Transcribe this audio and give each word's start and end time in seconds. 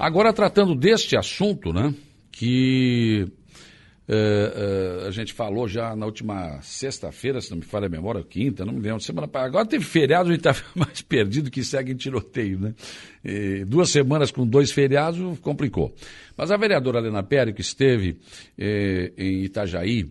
Agora, 0.00 0.32
tratando 0.32 0.74
deste 0.74 1.14
assunto, 1.14 1.74
né, 1.74 1.94
que 2.32 3.28
é, 4.08 5.02
é, 5.04 5.06
a 5.06 5.10
gente 5.10 5.34
falou 5.34 5.68
já 5.68 5.94
na 5.94 6.06
última 6.06 6.58
sexta-feira, 6.62 7.38
se 7.38 7.50
não 7.50 7.58
me 7.58 7.64
falha 7.64 7.84
a 7.84 7.90
memória, 7.90 8.24
quinta, 8.24 8.64
não 8.64 8.72
me 8.72 8.80
lembro, 8.80 8.98
semana 9.00 9.28
Agora 9.34 9.66
teve 9.66 9.84
feriado, 9.84 10.30
a 10.30 10.32
gente 10.32 10.48
está 10.48 10.58
mais 10.74 11.02
perdido 11.02 11.50
que 11.50 11.62
segue 11.62 11.92
em 11.92 11.96
tiroteio, 11.96 12.58
né? 12.58 12.74
E 13.22 13.62
duas 13.66 13.90
semanas 13.90 14.30
com 14.30 14.46
dois 14.46 14.72
feriados 14.72 15.38
complicou. 15.40 15.94
Mas 16.34 16.50
a 16.50 16.56
vereadora 16.56 17.00
Helena 17.00 17.22
Pérez, 17.22 17.54
que 17.54 17.60
esteve 17.60 18.16
é, 18.56 19.12
em 19.18 19.44
Itajaí, 19.44 20.10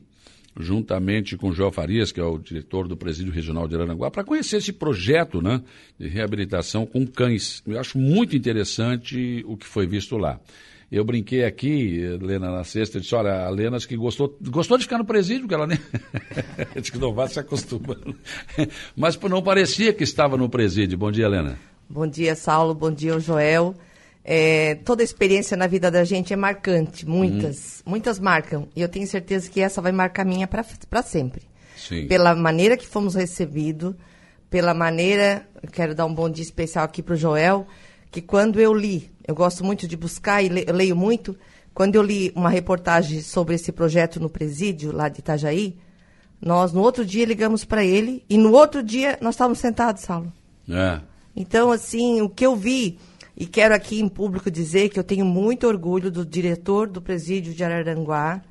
juntamente 0.60 1.38
com 1.38 1.50
o 1.50 1.54
João 1.54 1.72
Farias, 1.72 2.12
que 2.12 2.20
é 2.20 2.24
o 2.24 2.38
diretor 2.38 2.88
do 2.88 2.98
Presídio 2.98 3.32
Regional 3.32 3.68
de 3.68 3.76
Aranguá, 3.76 4.12
para 4.12 4.26
conhecer 4.26 4.58
esse 4.58 4.74
projeto 4.74 5.42
né, 5.42 5.62
de 5.98 6.08
reabilitação 6.08 6.86
com 6.86 7.08
cães. 7.08 7.64
Eu 7.66 7.80
acho 7.80 7.98
muito 7.98 8.36
interessante 8.36 9.44
o 9.48 9.56
que 9.56 9.66
foi 9.66 9.88
visto 9.88 10.18
lá. 10.18 10.40
Eu 10.92 11.06
brinquei 11.06 11.46
aqui, 11.46 12.02
Lena, 12.20 12.52
na 12.52 12.64
sexta, 12.64 13.00
disse, 13.00 13.14
olha, 13.16 13.46
a 13.46 13.50
Lena 13.50 13.78
que 13.78 13.96
gostou, 13.96 14.38
gostou 14.50 14.78
de 14.78 14.84
ficar 14.84 14.98
no 14.98 15.06
presídio, 15.06 15.44
porque 15.44 15.54
ela 15.54 15.68
nem... 15.68 15.78
disse 16.76 16.92
que 16.92 16.98
não 16.98 17.14
vai 17.14 17.28
se 17.28 17.40
acostumando. 17.40 18.16
Mas 18.98 19.18
não 19.18 19.42
parecia 19.42 19.94
que 19.94 20.04
estava 20.04 20.36
no 20.36 20.50
presídio. 20.50 20.98
Bom 20.98 21.12
dia, 21.12 21.26
Helena. 21.26 21.58
Bom 21.88 22.08
dia, 22.08 22.36
Saulo. 22.36 22.74
Bom 22.74 22.92
dia, 22.92 23.20
Joel. 23.20 23.76
É, 24.24 24.76
toda 24.86 25.02
experiência 25.02 25.56
na 25.56 25.66
vida 25.66 25.90
da 25.90 26.04
gente 26.04 26.34
é 26.34 26.36
marcante, 26.36 27.08
muitas, 27.08 27.82
hum. 27.86 27.92
muitas 27.92 28.20
marcam. 28.20 28.68
E 28.76 28.82
eu 28.82 28.90
tenho 28.90 29.08
certeza 29.08 29.50
que 29.50 29.62
essa 29.62 29.82
vai 29.82 29.92
marcar 29.92 30.26
minha 30.26 30.48
para 30.48 31.02
sempre. 31.04 31.44
Sim. 31.76 32.08
Pela 32.08 32.36
maneira 32.36 32.78
que 32.78 32.86
fomos 32.86 33.16
recebidos, 33.16 33.96
pela 34.50 34.74
maneira, 34.74 35.48
quero 35.72 35.96
dar 35.96 36.06
um 36.06 36.14
bom 36.14 36.30
dia 36.30 36.44
especial 36.44 36.86
aqui 36.86 37.02
para 37.02 37.14
o 37.14 37.18
Joel, 37.18 37.66
que 38.12 38.22
quando 38.22 38.60
eu 38.60 38.74
li, 38.74 39.10
eu 39.28 39.36
gosto 39.36 39.64
muito 39.64 39.88
de 39.88 39.96
buscar 39.96 40.44
e 40.44 40.50
le, 40.50 40.66
eu 40.68 40.76
leio 40.76 40.96
muito, 40.96 41.38
quando 41.74 41.96
eu 41.96 42.02
li 42.02 42.32
uma 42.36 42.50
reportagem 42.50 43.22
sobre 43.22 43.56
esse 43.56 43.72
projeto 43.72 44.20
no 44.20 44.30
presídio 44.30 44.92
lá 44.92 45.08
de 45.08 45.20
Itajaí, 45.20 45.78
nós 46.42 46.74
no 46.74 46.82
outro 46.82 47.06
dia 47.06 47.26
ligamos 47.26 47.64
para 47.64 47.84
ele 47.84 48.24
e 48.30 48.38
no 48.38 48.52
outro 48.52 48.82
dia 48.82 49.18
nós 49.22 49.36
estávamos 49.36 49.60
sentados, 49.60 50.04
Saulo. 50.04 50.32
É. 50.70 51.00
Então, 51.36 51.72
assim, 51.72 52.22
o 52.22 52.30
que 52.30 52.46
eu 52.46 52.56
vi 52.56 52.98
e 53.40 53.48
quero 53.48 53.74
aqui 53.74 54.02
em 54.02 54.10
público 54.10 54.52
dizer 54.52 54.90
que 54.90 55.00
eu 55.00 55.04
tenho 55.04 55.26
muito 55.26 55.66
orgulho 55.66 56.12
do 56.12 56.26
diretor 56.26 56.90
do 56.90 57.02
presídio 57.02 57.54
de 57.54 57.64
Araranguá. 57.64 58.42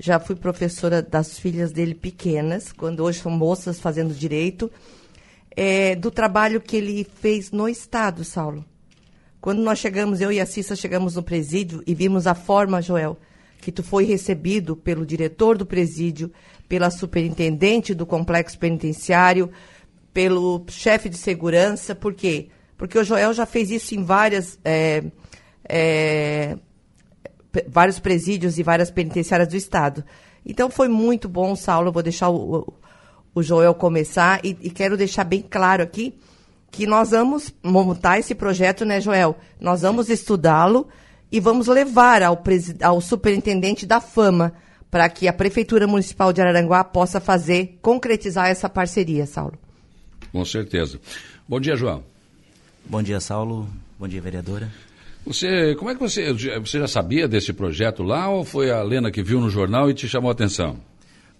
Já 0.00 0.18
fui 0.18 0.34
professora 0.34 1.00
das 1.00 1.38
filhas 1.38 1.70
dele 1.70 1.94
pequenas, 1.94 2.72
quando 2.72 3.04
hoje 3.04 3.20
são 3.20 3.30
moças 3.30 3.78
fazendo 3.78 4.12
direito. 4.12 4.68
É, 5.56 5.94
do 5.94 6.10
trabalho 6.10 6.60
que 6.60 6.76
ele 6.76 7.06
fez 7.20 7.52
no 7.52 7.68
Estado, 7.68 8.24
Saulo. 8.24 8.64
Quando 9.40 9.62
nós 9.62 9.78
chegamos, 9.78 10.20
eu 10.20 10.32
e 10.32 10.40
a 10.40 10.46
Cissa 10.46 10.74
chegamos 10.74 11.14
no 11.14 11.22
presídio 11.22 11.80
e 11.86 11.94
vimos 11.94 12.26
a 12.26 12.34
forma, 12.34 12.82
Joel, 12.82 13.16
que 13.60 13.70
tu 13.70 13.84
foi 13.84 14.04
recebido 14.04 14.74
pelo 14.74 15.06
diretor 15.06 15.56
do 15.56 15.64
presídio, 15.64 16.32
pela 16.68 16.90
superintendente 16.90 17.94
do 17.94 18.04
complexo 18.04 18.58
penitenciário, 18.58 19.48
pelo 20.12 20.64
chefe 20.68 21.08
de 21.08 21.18
segurança, 21.18 21.94
por 21.94 22.14
quê? 22.14 22.48
Porque 22.76 22.98
o 22.98 23.04
Joel 23.04 23.32
já 23.32 23.46
fez 23.46 23.70
isso 23.70 23.94
em 23.94 24.02
várias, 24.02 24.58
é, 24.64 25.04
é, 25.68 26.56
vários 27.68 27.98
presídios 27.98 28.58
e 28.58 28.62
várias 28.62 28.90
penitenciárias 28.90 29.48
do 29.48 29.56
Estado. 29.56 30.04
Então 30.44 30.68
foi 30.68 30.88
muito 30.88 31.28
bom, 31.28 31.54
Saulo. 31.56 31.88
Eu 31.88 31.92
vou 31.92 32.02
deixar 32.02 32.30
o, 32.30 32.74
o 33.34 33.42
Joel 33.42 33.74
começar 33.74 34.40
e, 34.44 34.56
e, 34.60 34.70
quero 34.70 34.96
deixar 34.96 35.24
bem 35.24 35.42
claro 35.42 35.82
aqui 35.82 36.14
que 36.70 36.86
nós 36.86 37.10
vamos 37.10 37.54
montar 37.62 38.18
esse 38.18 38.34
projeto, 38.34 38.84
né, 38.84 39.00
Joel? 39.00 39.36
Nós 39.60 39.82
vamos 39.82 40.08
estudá-lo 40.08 40.88
e 41.30 41.38
vamos 41.38 41.68
levar 41.68 42.22
ao, 42.22 42.42
ao 42.82 43.00
superintendente 43.00 43.86
da 43.86 44.00
Fama 44.00 44.52
para 44.90 45.08
que 45.08 45.26
a 45.26 45.32
Prefeitura 45.32 45.86
Municipal 45.86 46.32
de 46.32 46.40
Araranguá 46.40 46.84
possa 46.84 47.20
fazer, 47.20 47.78
concretizar 47.80 48.48
essa 48.48 48.68
parceria, 48.68 49.26
Saulo. 49.26 49.58
Com 50.30 50.44
certeza. 50.44 51.00
Bom 51.48 51.60
dia, 51.60 51.76
João. 51.76 52.13
Bom 52.86 53.02
dia, 53.02 53.18
Saulo. 53.18 53.66
Bom 53.98 54.06
dia, 54.06 54.20
vereadora. 54.20 54.70
Você, 55.26 55.74
como 55.76 55.90
é 55.90 55.94
que 55.94 56.00
você, 56.00 56.30
você 56.32 56.78
já 56.78 56.86
sabia 56.86 57.26
desse 57.26 57.50
projeto 57.50 58.02
lá 58.02 58.28
ou 58.28 58.44
foi 58.44 58.70
a 58.70 58.82
Lena 58.82 59.10
que 59.10 59.22
viu 59.22 59.40
no 59.40 59.48
jornal 59.48 59.88
e 59.88 59.94
te 59.94 60.06
chamou 60.06 60.28
a 60.28 60.32
atenção? 60.32 60.76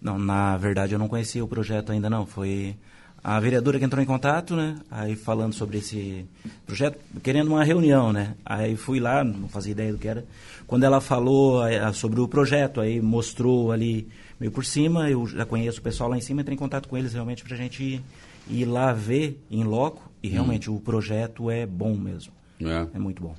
Não, 0.01 0.19
na 0.19 0.57
verdade 0.57 0.95
eu 0.95 0.99
não 0.99 1.07
conhecia 1.07 1.45
o 1.45 1.49
projeto 1.49 1.93
ainda 1.93 2.09
não. 2.09 2.25
Foi 2.25 2.75
a 3.23 3.39
vereadora 3.39 3.79
que 3.79 3.85
entrou 3.85 4.03
em 4.03 4.07
contato, 4.07 4.57
né? 4.57 4.77
Aí 4.91 5.15
falando 5.15 5.53
sobre 5.53 5.79
esse 5.79 6.25
projeto, 6.65 6.99
querendo 7.23 7.49
uma 7.49 7.63
reunião, 7.63 8.11
né? 8.11 8.35
Aí 8.45 8.75
fui 8.75 8.99
lá, 8.99 9.23
não 9.23 9.49
fazia 9.49 9.73
ideia 9.73 9.93
do 9.93 9.99
que 9.99 10.09
era. 10.09 10.25
Quando 10.67 10.85
ela 10.85 10.99
falou 10.99 11.61
sobre 11.93 12.21
o 12.21 12.27
projeto, 12.27 12.81
aí 12.81 13.03
mostrou 13.03 13.71
ali 13.71 14.09
meio 14.41 14.51
por 14.51 14.65
cima, 14.65 15.11
eu 15.11 15.27
já 15.27 15.45
conheço 15.45 15.81
o 15.81 15.83
pessoal 15.83 16.09
lá 16.09 16.17
em 16.17 16.23
cima, 16.23 16.41
entrei 16.41 16.55
em 16.55 16.59
contato 16.59 16.89
com 16.89 16.97
eles 16.97 17.13
realmente 17.13 17.45
para 17.45 17.55
a 17.55 17.59
gente 17.59 18.03
ir 18.49 18.65
lá 18.65 18.95
ver 18.95 19.39
em 19.51 19.63
loco 19.63 20.14
e 20.25 20.29
realmente 20.29 20.71
hum. 20.71 20.77
o 20.77 20.81
projeto 20.81 21.51
é 21.51 21.67
bom 21.67 21.95
mesmo. 21.95 22.33
É. 22.59 22.87
é 22.95 22.99
muito 22.99 23.23
bom. 23.23 23.35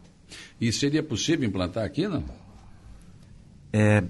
E 0.61 0.71
seria 0.71 1.01
possível 1.01 1.47
implantar 1.47 1.83
aqui, 1.83 2.07
não? 2.07 2.23
É, 3.73 4.03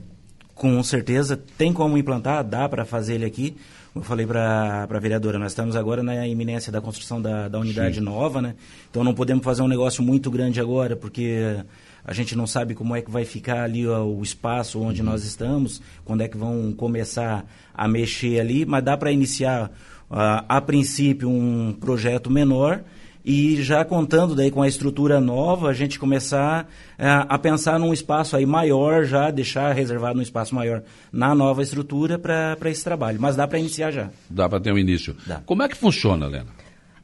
com 0.53 0.83
certeza 0.83 1.41
tem 1.57 1.71
como 1.71 1.97
implantar, 1.97 2.43
dá 2.43 2.67
para 2.67 2.83
fazer 2.83 3.15
ele 3.15 3.25
aqui. 3.25 3.55
Como 3.93 4.03
eu 4.03 4.07
falei 4.07 4.27
para 4.27 4.83
a 4.89 4.99
vereadora, 4.99 5.39
nós 5.39 5.53
estamos 5.53 5.73
agora 5.77 6.03
na 6.03 6.27
iminência 6.27 6.69
da 6.69 6.81
construção 6.81 7.21
da, 7.21 7.47
da 7.47 7.57
unidade 7.57 7.95
Sim. 7.95 8.01
nova, 8.01 8.41
né? 8.41 8.55
Então 8.89 9.05
não 9.05 9.13
podemos 9.13 9.45
fazer 9.45 9.61
um 9.61 9.69
negócio 9.69 10.03
muito 10.03 10.29
grande 10.29 10.59
agora, 10.59 10.97
porque 10.97 11.57
a 12.03 12.11
gente 12.11 12.35
não 12.35 12.45
sabe 12.45 12.75
como 12.75 12.93
é 12.93 13.01
que 13.01 13.09
vai 13.09 13.23
ficar 13.23 13.63
ali 13.63 13.87
o 13.87 14.21
espaço 14.21 14.81
onde 14.81 14.99
uhum. 14.99 15.07
nós 15.07 15.23
estamos, 15.23 15.81
quando 16.03 16.21
é 16.21 16.27
que 16.27 16.37
vão 16.37 16.73
começar 16.73 17.45
a 17.73 17.87
mexer 17.87 18.41
ali, 18.41 18.65
mas 18.65 18.83
dá 18.83 18.97
para 18.97 19.13
iniciar 19.13 19.71
a 20.09 20.61
princípio 20.61 21.29
um 21.29 21.73
projeto 21.73 22.29
menor 22.29 22.83
e 23.25 23.63
já 23.63 23.83
contando 23.83 24.35
daí 24.35 24.51
com 24.51 24.61
a 24.61 24.67
estrutura 24.67 25.19
nova, 25.19 25.69
a 25.69 25.73
gente 25.73 25.97
começar 25.97 26.65
uh, 26.65 27.25
a 27.27 27.39
pensar 27.39 27.79
num 27.79 27.91
espaço 27.91 28.37
aí 28.37 28.45
maior, 28.45 29.03
já 29.03 29.31
deixar 29.31 29.73
reservado 29.73 30.19
um 30.19 30.21
espaço 30.21 30.53
maior 30.53 30.83
na 31.11 31.33
nova 31.33 31.63
estrutura 31.63 32.19
para 32.19 32.69
esse 32.69 32.83
trabalho. 32.83 33.19
Mas 33.19 33.35
dá 33.35 33.47
para 33.47 33.57
iniciar 33.57 33.89
já. 33.89 34.11
Dá 34.29 34.47
para 34.47 34.59
ter 34.59 34.71
um 34.71 34.77
início. 34.77 35.15
Dá. 35.25 35.41
Como 35.43 35.63
é 35.63 35.67
que 35.67 35.75
funciona, 35.75 36.27
Lena? 36.27 36.49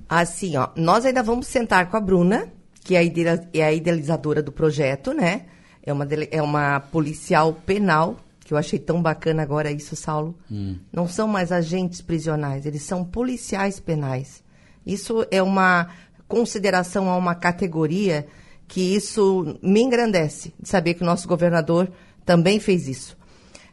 Assim, 0.07 0.55
ó, 0.57 0.69
nós 0.75 1.07
ainda 1.07 1.23
vamos 1.23 1.47
sentar 1.47 1.89
com 1.89 1.97
a 1.97 2.01
Bruna, 2.01 2.49
que 2.83 2.95
é, 2.95 3.03
é 3.51 3.63
a 3.63 3.73
idealizadora 3.73 4.43
do 4.43 4.51
projeto, 4.51 5.13
né? 5.13 5.45
É 5.83 5.91
uma, 5.91 6.07
é 6.29 6.41
uma 6.41 6.79
policial 6.79 7.51
penal 7.65 8.17
que 8.51 8.53
eu 8.53 8.57
achei 8.57 8.77
tão 8.77 9.01
bacana 9.01 9.41
agora 9.41 9.71
isso, 9.71 9.95
Saulo. 9.95 10.37
Hum. 10.51 10.75
Não 10.91 11.07
são 11.07 11.25
mais 11.25 11.53
agentes 11.53 12.01
prisionais, 12.01 12.65
eles 12.65 12.81
são 12.81 13.01
policiais 13.01 13.79
penais. 13.79 14.43
Isso 14.85 15.25
é 15.31 15.41
uma 15.41 15.87
consideração 16.27 17.09
a 17.09 17.15
uma 17.15 17.33
categoria 17.33 18.27
que 18.67 18.93
isso 18.93 19.57
me 19.63 19.81
engrandece, 19.81 20.53
de 20.59 20.67
saber 20.67 20.95
que 20.95 21.01
o 21.01 21.05
nosso 21.05 21.29
governador 21.29 21.89
também 22.25 22.59
fez 22.59 22.89
isso. 22.89 23.17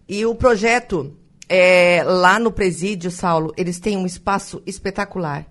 E 0.09 0.25
o 0.25 0.33
projeto, 0.33 1.13
é, 1.49 2.05
lá 2.05 2.39
no 2.39 2.53
presídio, 2.53 3.11
Saulo, 3.11 3.53
eles 3.57 3.81
têm 3.81 3.97
um 3.97 4.07
espaço 4.07 4.63
espetacular. 4.65 5.45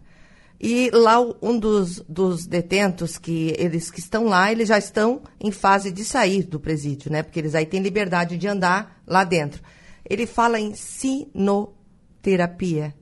E 0.60 0.90
lá 0.92 1.20
um 1.42 1.60
dos, 1.60 2.02
dos 2.10 2.48
detentos 2.48 3.18
que 3.18 3.54
eles 3.58 3.92
que 3.92 4.00
estão 4.00 4.26
lá, 4.26 4.52
eles 4.52 4.70
já 4.70 4.78
estão 4.78 5.22
em 5.40 5.52
fase 5.52 5.92
de 5.92 6.04
sair 6.04 6.44
do 6.44 6.60
presídio, 6.60 7.12
né? 7.12 7.22
Porque 7.22 7.40
eles 7.40 7.54
aí 7.54 7.66
têm 7.66 7.82
liberdade 7.82 8.38
de 8.38 8.48
andar 8.48 9.02
lá 9.06 9.24
dentro. 9.24 9.62
Ele 10.10 10.26
fala 10.26 10.60
em 10.60 10.74
sinoterapia. 10.74 12.96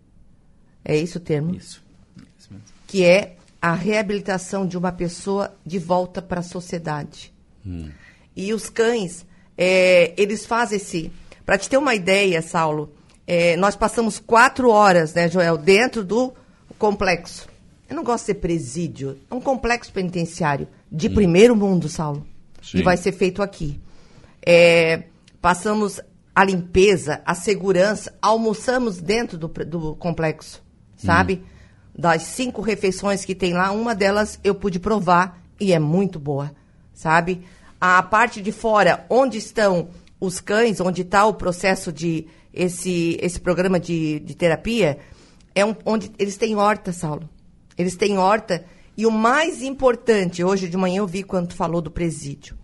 É 0.83 0.97
isso 0.97 1.17
o 1.17 1.21
termo? 1.21 1.55
Isso. 1.55 1.83
isso 2.37 2.49
que 2.87 3.03
é 3.03 3.37
a 3.61 3.73
reabilitação 3.73 4.67
de 4.67 4.77
uma 4.77 4.91
pessoa 4.91 5.55
de 5.65 5.79
volta 5.79 6.21
para 6.21 6.41
a 6.41 6.43
sociedade. 6.43 7.33
Hum. 7.65 7.89
E 8.35 8.53
os 8.53 8.69
cães, 8.69 9.25
é, 9.57 10.13
eles 10.17 10.45
fazem 10.45 10.77
esse. 10.77 11.11
Para 11.45 11.57
te 11.57 11.69
ter 11.69 11.77
uma 11.77 11.95
ideia, 11.95 12.41
Saulo, 12.41 12.93
é, 13.25 13.55
nós 13.57 13.75
passamos 13.75 14.19
quatro 14.19 14.69
horas, 14.69 15.13
né, 15.13 15.27
Joel, 15.27 15.57
dentro 15.57 16.03
do 16.03 16.33
complexo. 16.77 17.47
Eu 17.89 17.95
não 17.95 18.03
gosto 18.03 18.23
de 18.23 18.25
ser 18.27 18.35
presídio. 18.35 19.17
É 19.29 19.33
um 19.33 19.41
complexo 19.41 19.91
penitenciário 19.91 20.67
de 20.91 21.07
hum. 21.07 21.13
primeiro 21.13 21.55
mundo, 21.55 21.87
Saulo. 21.87 22.25
Sim. 22.61 22.79
E 22.79 22.83
vai 22.83 22.97
ser 22.97 23.11
feito 23.11 23.41
aqui. 23.41 23.79
É, 24.45 25.03
passamos 25.41 25.99
a 26.33 26.43
limpeza, 26.43 27.21
a 27.25 27.33
segurança, 27.33 28.13
almoçamos 28.21 28.99
dentro 28.99 29.37
do, 29.37 29.47
do 29.47 29.95
complexo, 29.95 30.61
sabe? 30.97 31.41
Hum. 31.43 31.55
Das 31.97 32.23
cinco 32.23 32.61
refeições 32.61 33.23
que 33.23 33.33
tem 33.33 33.53
lá, 33.53 33.71
uma 33.71 33.95
delas 33.95 34.39
eu 34.43 34.53
pude 34.53 34.79
provar 34.79 35.41
e 35.59 35.71
é 35.71 35.79
muito 35.79 36.19
boa, 36.19 36.51
sabe? 36.93 37.45
A 37.79 38.03
parte 38.03 38.41
de 38.41 38.51
fora, 38.51 39.05
onde 39.09 39.37
estão 39.37 39.89
os 40.19 40.41
cães, 40.41 40.81
onde 40.81 41.03
está 41.03 41.25
o 41.25 41.33
processo 41.33 41.91
de 41.91 42.27
esse, 42.53 43.17
esse 43.21 43.39
programa 43.39 43.79
de, 43.79 44.19
de 44.19 44.35
terapia, 44.35 44.97
é 45.55 45.65
um, 45.65 45.73
onde 45.85 46.11
eles 46.19 46.35
têm 46.35 46.55
horta, 46.55 46.91
Saulo. 46.91 47.29
Eles 47.77 47.95
têm 47.95 48.17
horta 48.17 48.65
E 48.97 49.05
o 49.05 49.11
mais 49.11 49.61
importante, 49.61 50.43
hoje 50.43 50.69
de 50.69 50.77
manhã 50.77 50.99
eu 50.99 51.07
vi 51.07 51.23
quando 51.23 51.47
tu 51.47 51.55
falou 51.55 51.81
do 51.81 51.89
presídio. 51.89 52.57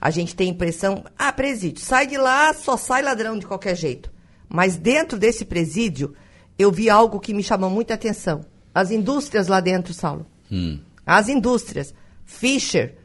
A 0.00 0.10
gente 0.10 0.36
tem 0.36 0.48
a 0.48 0.50
impressão, 0.50 1.04
ah, 1.18 1.32
presídio, 1.32 1.82
sai 1.82 2.06
de 2.06 2.18
lá, 2.18 2.52
só 2.52 2.76
sai 2.76 3.02
ladrão 3.02 3.38
de 3.38 3.46
qualquer 3.46 3.74
jeito. 3.74 4.12
Mas 4.48 4.76
dentro 4.76 5.18
desse 5.18 5.44
presídio, 5.44 6.14
eu 6.58 6.70
vi 6.70 6.88
algo 6.88 7.18
que 7.18 7.34
me 7.34 7.42
chamou 7.42 7.70
muita 7.70 7.94
atenção. 7.94 8.44
As 8.74 8.90
indústrias 8.90 9.48
lá 9.48 9.60
dentro, 9.60 9.94
Saulo. 9.94 10.26
Hum. 10.50 10.78
As 11.06 11.28
indústrias. 11.28 11.94
Fischer. 12.24 12.96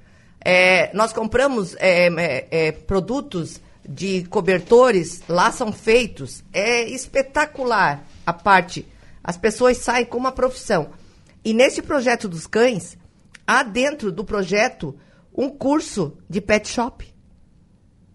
É, 0.43 0.93
nós 0.93 1.11
compramos 1.11 1.75
é, 1.79 2.07
é, 2.07 2.47
é 2.51 2.71
produtos 2.71 3.61
de 3.87 4.23
cobertores, 4.25 5.21
lá 5.27 5.51
são 5.51 5.71
feitos. 5.71 6.43
É 6.53 6.83
espetacular 6.89 8.05
a 8.25 8.33
parte. 8.33 8.85
As 9.23 9.37
pessoas 9.37 9.77
saem 9.77 10.05
com 10.05 10.17
uma 10.17 10.31
profissão. 10.31 10.89
E 11.43 11.53
nesse 11.53 11.81
projeto 11.81 12.27
dos 12.27 12.47
cães, 12.47 12.97
há 13.45 13.63
dentro 13.63 14.11
do 14.11 14.23
projeto 14.23 14.95
um 15.35 15.49
curso 15.49 16.17
de 16.29 16.41
pet 16.41 16.67
shop. 16.67 17.13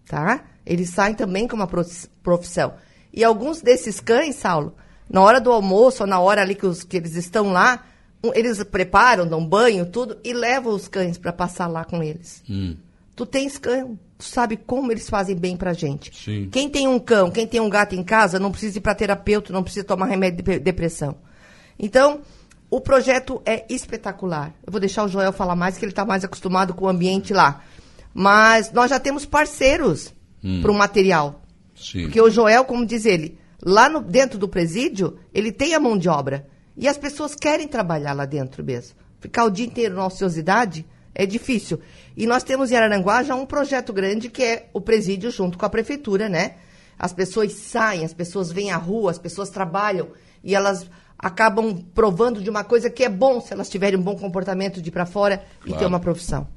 Tá? 0.07 0.45
Eles 0.65 0.89
saem 0.89 1.15
também 1.15 1.47
com 1.47 1.55
uma 1.55 1.67
profissão. 1.67 2.75
E 3.11 3.23
alguns 3.23 3.61
desses 3.61 3.99
cães, 3.99 4.35
Saulo, 4.35 4.75
na 5.09 5.21
hora 5.21 5.39
do 5.39 5.51
almoço, 5.51 6.03
ou 6.03 6.07
na 6.07 6.19
hora 6.19 6.41
ali 6.41 6.55
que, 6.55 6.65
os, 6.65 6.83
que 6.83 6.97
eles 6.97 7.15
estão 7.15 7.51
lá, 7.51 7.85
eles 8.33 8.63
preparam, 8.63 9.27
dão 9.27 9.45
banho, 9.45 9.85
tudo, 9.85 10.17
e 10.23 10.33
levam 10.33 10.73
os 10.73 10.87
cães 10.87 11.17
para 11.17 11.31
passar 11.31 11.67
lá 11.67 11.85
com 11.85 12.01
eles. 12.01 12.43
Hum. 12.49 12.75
Tu 13.15 13.25
tens 13.25 13.57
cão, 13.57 13.97
tu 14.17 14.25
sabe 14.25 14.57
como 14.57 14.91
eles 14.91 15.09
fazem 15.09 15.35
bem 15.35 15.55
pra 15.55 15.71
gente. 15.71 16.11
Sim. 16.13 16.49
Quem 16.51 16.69
tem 16.69 16.87
um 16.87 16.99
cão, 16.99 17.31
quem 17.31 17.47
tem 17.47 17.61
um 17.61 17.69
gato 17.69 17.95
em 17.95 18.03
casa, 18.03 18.39
não 18.39 18.51
precisa 18.51 18.77
ir 18.77 18.81
para 18.81 18.93
terapeuta, 18.93 19.53
não 19.53 19.63
precisa 19.63 19.85
tomar 19.85 20.07
remédio 20.07 20.43
de 20.43 20.59
depressão. 20.59 21.15
Então, 21.79 22.21
o 22.69 22.81
projeto 22.81 23.41
é 23.45 23.65
espetacular. 23.69 24.53
Eu 24.65 24.71
vou 24.71 24.81
deixar 24.81 25.05
o 25.05 25.07
Joel 25.07 25.31
falar 25.31 25.55
mais, 25.55 25.77
que 25.77 25.85
ele 25.85 25.91
está 25.91 26.03
mais 26.03 26.25
acostumado 26.25 26.73
com 26.73 26.85
o 26.85 26.89
ambiente 26.89 27.33
lá. 27.33 27.63
Mas 28.13 28.71
nós 28.71 28.89
já 28.89 28.99
temos 28.99 29.25
parceiros 29.25 30.13
hum. 30.43 30.61
para 30.61 30.71
o 30.71 30.75
material. 30.75 31.41
Sim. 31.75 32.03
Porque 32.03 32.19
o 32.21 32.29
Joel, 32.29 32.65
como 32.65 32.85
diz 32.85 33.05
ele, 33.05 33.37
lá 33.63 33.89
no, 33.89 34.01
dentro 34.01 34.37
do 34.37 34.47
presídio, 34.47 35.17
ele 35.33 35.51
tem 35.51 35.73
a 35.73 35.79
mão 35.79 35.97
de 35.97 36.09
obra. 36.09 36.47
E 36.75 36.87
as 36.87 36.97
pessoas 36.97 37.33
querem 37.33 37.67
trabalhar 37.67 38.13
lá 38.13 38.25
dentro 38.25 38.63
mesmo. 38.63 38.97
Ficar 39.19 39.45
o 39.45 39.49
dia 39.49 39.65
inteiro 39.65 39.95
na 39.95 40.05
ociosidade 40.05 40.85
é 41.15 41.25
difícil. 41.25 41.79
E 42.15 42.27
nós 42.27 42.43
temos 42.43 42.71
em 42.71 42.75
Araranguá 42.75 43.23
já 43.23 43.33
um 43.33 43.45
projeto 43.45 43.93
grande 43.93 44.29
que 44.29 44.43
é 44.43 44.69
o 44.73 44.81
presídio 44.81 45.31
junto 45.31 45.57
com 45.57 45.65
a 45.65 45.69
prefeitura, 45.69 46.27
né? 46.27 46.55
As 46.99 47.13
pessoas 47.13 47.53
saem, 47.53 48.05
as 48.05 48.13
pessoas 48.13 48.51
vêm 48.51 48.71
à 48.71 48.77
rua, 48.77 49.11
as 49.11 49.17
pessoas 49.17 49.49
trabalham 49.49 50.09
e 50.43 50.53
elas 50.53 50.89
acabam 51.17 51.83
provando 51.93 52.41
de 52.41 52.49
uma 52.49 52.63
coisa 52.63 52.89
que 52.89 53.03
é 53.03 53.09
bom 53.09 53.39
se 53.39 53.53
elas 53.53 53.69
tiverem 53.69 53.97
um 53.97 54.03
bom 54.03 54.15
comportamento 54.15 54.81
de 54.81 54.89
ir 54.89 54.91
para 54.91 55.05
fora 55.05 55.37
claro. 55.61 55.75
e 55.75 55.79
ter 55.79 55.85
uma 55.85 55.99
profissão. 55.99 56.47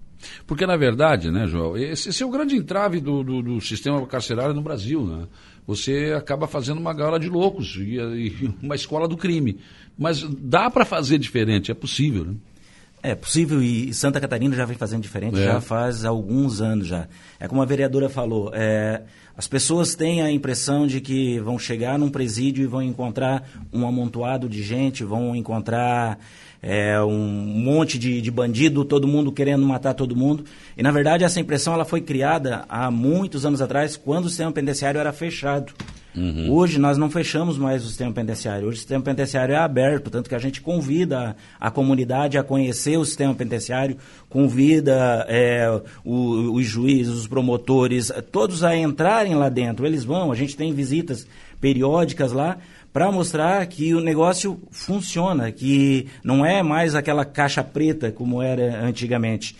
Porque, 0.46 0.66
na 0.66 0.76
verdade, 0.76 1.30
né, 1.30 1.46
João, 1.46 1.76
esse, 1.76 2.08
esse 2.08 2.22
é 2.22 2.26
o 2.26 2.30
grande 2.30 2.56
entrave 2.56 3.00
do, 3.00 3.22
do, 3.22 3.40
do, 3.40 3.60
sistema 3.60 4.04
carcerário 4.06 4.52
no 4.52 4.62
Brasil. 4.62 5.06
Né? 5.06 5.28
Você 5.66 6.12
acaba 6.16 6.48
fazendo 6.48 6.78
uma 6.78 6.92
gala 6.92 7.20
de 7.20 7.28
loucos 7.28 7.76
e, 7.76 7.98
e 7.98 8.54
uma 8.60 8.74
escola 8.74 9.06
do 9.06 9.16
crime. 9.16 9.60
Mas 9.96 10.22
dá 10.22 10.70
para 10.70 10.84
fazer 10.84 11.18
diferente, 11.18 11.70
é 11.70 11.74
possível. 11.74 12.24
Né? 12.24 12.34
É 13.02 13.14
possível 13.14 13.62
e 13.62 13.94
Santa 13.94 14.20
Catarina 14.20 14.56
já 14.56 14.64
vem 14.64 14.76
fazendo 14.76 15.02
diferente, 15.02 15.38
é. 15.38 15.44
já 15.44 15.60
faz 15.60 16.04
alguns 16.04 16.60
anos 16.60 16.86
já. 16.86 17.06
É 17.38 17.46
como 17.46 17.62
a 17.62 17.64
vereadora 17.64 18.08
falou, 18.08 18.50
é, 18.52 19.02
as 19.36 19.46
pessoas 19.46 19.94
têm 19.94 20.20
a 20.20 20.30
impressão 20.30 20.86
de 20.86 21.00
que 21.00 21.38
vão 21.38 21.58
chegar 21.58 21.96
num 21.96 22.10
presídio 22.10 22.64
e 22.64 22.66
vão 22.66 22.82
encontrar 22.82 23.48
um 23.72 23.86
amontoado 23.86 24.48
de 24.48 24.62
gente, 24.64 25.04
vão 25.04 25.36
encontrar 25.36 26.18
é, 26.60 27.00
um 27.00 27.28
monte 27.28 27.98
de, 27.98 28.20
de 28.20 28.30
bandido, 28.30 28.84
todo 28.84 29.06
mundo 29.06 29.30
querendo 29.30 29.64
matar 29.64 29.94
todo 29.94 30.16
mundo. 30.16 30.44
E, 30.76 30.82
na 30.82 30.90
verdade, 30.90 31.22
essa 31.22 31.38
impressão 31.38 31.74
ela 31.74 31.84
foi 31.84 32.00
criada 32.00 32.64
há 32.68 32.90
muitos 32.90 33.46
anos 33.46 33.62
atrás, 33.62 33.96
quando 33.96 34.24
o 34.24 34.28
sistema 34.28 34.50
penitenciário 34.50 34.98
era 34.98 35.12
fechado. 35.12 35.72
Uhum. 36.16 36.50
Hoje 36.50 36.78
nós 36.78 36.96
não 36.96 37.10
fechamos 37.10 37.58
mais 37.58 37.84
o 37.84 37.88
sistema 37.88 38.12
penitenciário. 38.12 38.66
Hoje 38.66 38.76
o 38.76 38.80
sistema 38.80 39.02
penitenciário 39.02 39.54
é 39.54 39.58
aberto, 39.58 40.10
tanto 40.10 40.28
que 40.28 40.34
a 40.34 40.38
gente 40.38 40.60
convida 40.60 41.36
a, 41.60 41.68
a 41.68 41.70
comunidade 41.70 42.38
a 42.38 42.42
conhecer 42.42 42.98
o 42.98 43.04
sistema 43.04 43.34
penitenciário, 43.34 43.96
convida 44.28 45.24
é, 45.28 45.68
o, 46.04 46.54
os 46.54 46.66
juízes, 46.66 47.14
os 47.14 47.26
promotores, 47.26 48.10
todos 48.32 48.64
a 48.64 48.76
entrarem 48.76 49.34
lá 49.34 49.48
dentro. 49.48 49.86
Eles 49.86 50.04
vão, 50.04 50.32
a 50.32 50.34
gente 50.34 50.56
tem 50.56 50.72
visitas 50.72 51.26
periódicas 51.60 52.32
lá 52.32 52.58
para 52.92 53.12
mostrar 53.12 53.64
que 53.66 53.94
o 53.94 54.00
negócio 54.00 54.60
funciona, 54.70 55.52
que 55.52 56.08
não 56.24 56.44
é 56.44 56.62
mais 56.62 56.94
aquela 56.94 57.24
caixa 57.24 57.62
preta 57.62 58.10
como 58.10 58.42
era 58.42 58.84
antigamente. 58.84 59.54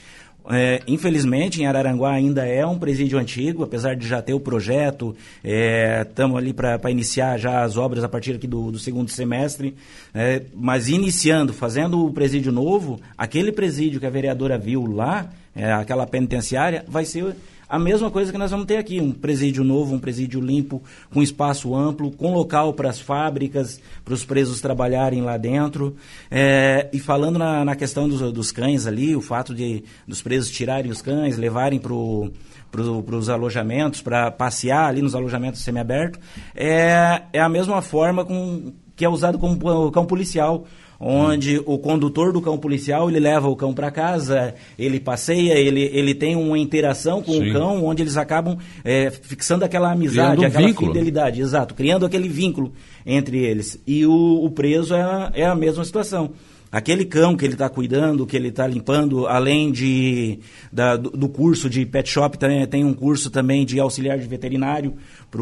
É, 0.51 0.81
infelizmente, 0.87 1.61
em 1.61 1.67
Araranguá 1.67 2.13
ainda 2.13 2.47
é 2.47 2.65
um 2.65 2.79
presídio 2.79 3.19
antigo, 3.19 3.63
apesar 3.63 3.95
de 3.95 4.07
já 4.07 4.23
ter 4.23 4.33
o 4.33 4.41
projeto. 4.41 5.15
Estamos 5.45 6.37
é, 6.37 6.39
ali 6.39 6.53
para 6.53 6.91
iniciar 6.91 7.39
já 7.39 7.63
as 7.63 7.77
obras 7.77 8.03
a 8.03 8.09
partir 8.09 8.35
aqui 8.35 8.47
do, 8.47 8.73
do 8.73 8.79
segundo 8.79 9.11
semestre. 9.11 9.77
É, 10.15 10.43
mas 10.55 10.89
iniciando, 10.89 11.53
fazendo 11.53 12.05
o 12.05 12.13
presídio 12.13 12.51
novo, 12.51 13.01
aquele 13.17 13.53
presídio 13.53 14.01
que 14.01 14.07
a 14.07 14.11
vereadora 14.11 14.57
viu 14.57 14.87
lá, 14.87 15.31
é, 15.55 15.73
aquela 15.73 16.07
penitenciária, 16.07 16.85
vai 16.89 17.05
ser 17.05 17.35
a 17.69 17.79
mesma 17.79 18.11
coisa 18.11 18.33
que 18.33 18.39
nós 18.39 18.51
vamos 18.51 18.67
ter 18.67 18.79
aqui, 18.79 18.99
um 19.01 19.13
presídio 19.13 19.63
novo, 19.63 19.95
um 19.95 19.99
presídio 19.99 20.41
limpo, 20.41 20.83
com 21.13 21.23
espaço 21.23 21.75
amplo, 21.75 22.11
com 22.11 22.33
local 22.33 22.73
para 22.73 22.89
as 22.89 22.99
fábricas, 22.99 23.81
para 24.05 24.15
os 24.15 24.25
presos 24.25 24.61
trabalharem 24.61 25.21
lá 25.21 25.37
dentro. 25.37 25.95
É, 26.31 26.89
e 26.93 26.99
falando 26.99 27.39
na, 27.39 27.65
na 27.65 27.77
questão 27.77 28.09
dos, 28.09 28.33
dos, 28.33 28.51
cães 28.51 28.87
ali, 28.87 29.15
o 29.15 29.21
fato 29.21 29.55
de 29.55 29.85
dos 30.07 30.23
presos 30.23 30.51
tirarem 30.51 30.91
os 30.91 31.03
cães, 31.03 31.37
levarem 31.37 31.79
para 31.79 31.93
os 31.93 33.29
alojamentos, 33.29 34.01
para 34.01 34.31
passear 34.31 34.89
ali 34.89 35.03
nos 35.03 35.15
alojamentos 35.15 35.61
semiabertos, 35.61 36.21
é, 36.55 37.23
é 37.35 37.41
a 37.41 37.49
mesma 37.51 37.83
forma 37.83 38.25
com, 38.25 38.73
que 38.97 39.05
é 39.05 39.09
usado 39.09 39.39
como 39.39 39.91
cão 39.93 40.07
policial 40.07 40.65
onde 41.01 41.61
o 41.65 41.79
condutor 41.79 42.33
do 42.33 42.41
cão 42.41 42.59
policial 42.59 43.09
ele 43.09 43.21
leva 43.21 43.49
o 43.49 43.55
cão 43.55 43.73
para 43.73 43.91
casa, 43.91 44.55
ele 44.79 44.99
passeia, 44.99 45.55
ele, 45.55 45.83
ele 45.93 46.15
tem 46.15 46.35
uma 46.35 46.59
interação 46.59 47.23
com 47.23 47.33
Sim. 47.33 47.51
o 47.51 47.53
cão, 47.53 47.85
onde 47.85 48.03
eles 48.03 48.17
acabam 48.17 48.59
é, 48.85 49.11
fixando 49.11 49.65
aquela 49.65 49.93
amizade, 49.93 50.45
aquela 50.45 50.67
vínculo. 50.67 50.93
fidelidade, 50.93 51.41
exato, 51.41 51.75
criando 51.75 52.05
aquele 52.05 52.29
vínculo 52.29 52.73
entre 53.07 53.39
eles. 53.39 53.81
E 53.87 54.05
o, 54.05 54.45
o 54.45 54.51
preso 54.51 54.95
é 54.95 55.03
a, 55.03 55.33
é 55.35 55.47
a 55.47 55.55
mesma 55.55 55.85
situação. 55.85 56.33
Aquele 56.71 57.07
cão 57.07 57.35
que 57.35 57.47
ele 57.47 57.55
está 57.55 57.67
cuidando, 57.71 58.27
que 58.27 58.37
ele 58.37 58.49
está 58.49 58.67
limpando, 58.67 59.27
além 59.27 59.73
de, 59.73 60.39
da, 60.71 60.97
do, 60.97 61.11
do, 61.11 61.27
curso 61.27 61.71
de 61.71 61.87
pet 61.87 62.07
shop, 62.11 62.37
tem, 62.37 62.67
tem 62.67 62.85
um 62.85 62.93
curso 62.93 63.31
também 63.31 63.65
de 63.65 63.81
auxiliar 63.81 64.19
de 64.19 64.27
veterinário 64.27 64.95
para 65.31 65.41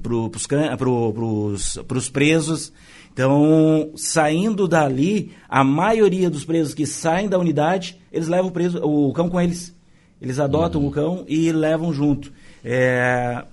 pro, 0.00 0.30
pros, 0.30 1.78
pros 1.88 2.08
presos. 2.08 2.72
Então, 3.14 3.92
saindo 3.94 4.66
dali, 4.66 5.30
a 5.48 5.62
maioria 5.62 6.28
dos 6.28 6.44
presos 6.44 6.74
que 6.74 6.84
saem 6.84 7.28
da 7.28 7.38
unidade, 7.38 7.96
eles 8.12 8.26
levam 8.26 8.48
o, 8.48 8.50
preso, 8.50 8.84
o 8.84 9.12
cão 9.12 9.30
com 9.30 9.40
eles. 9.40 9.72
Eles 10.20 10.40
adotam 10.40 10.80
uhum. 10.80 10.88
o 10.88 10.90
cão 10.90 11.24
e 11.28 11.52
levam 11.52 11.92
junto. 11.92 12.32
É, 12.64 13.44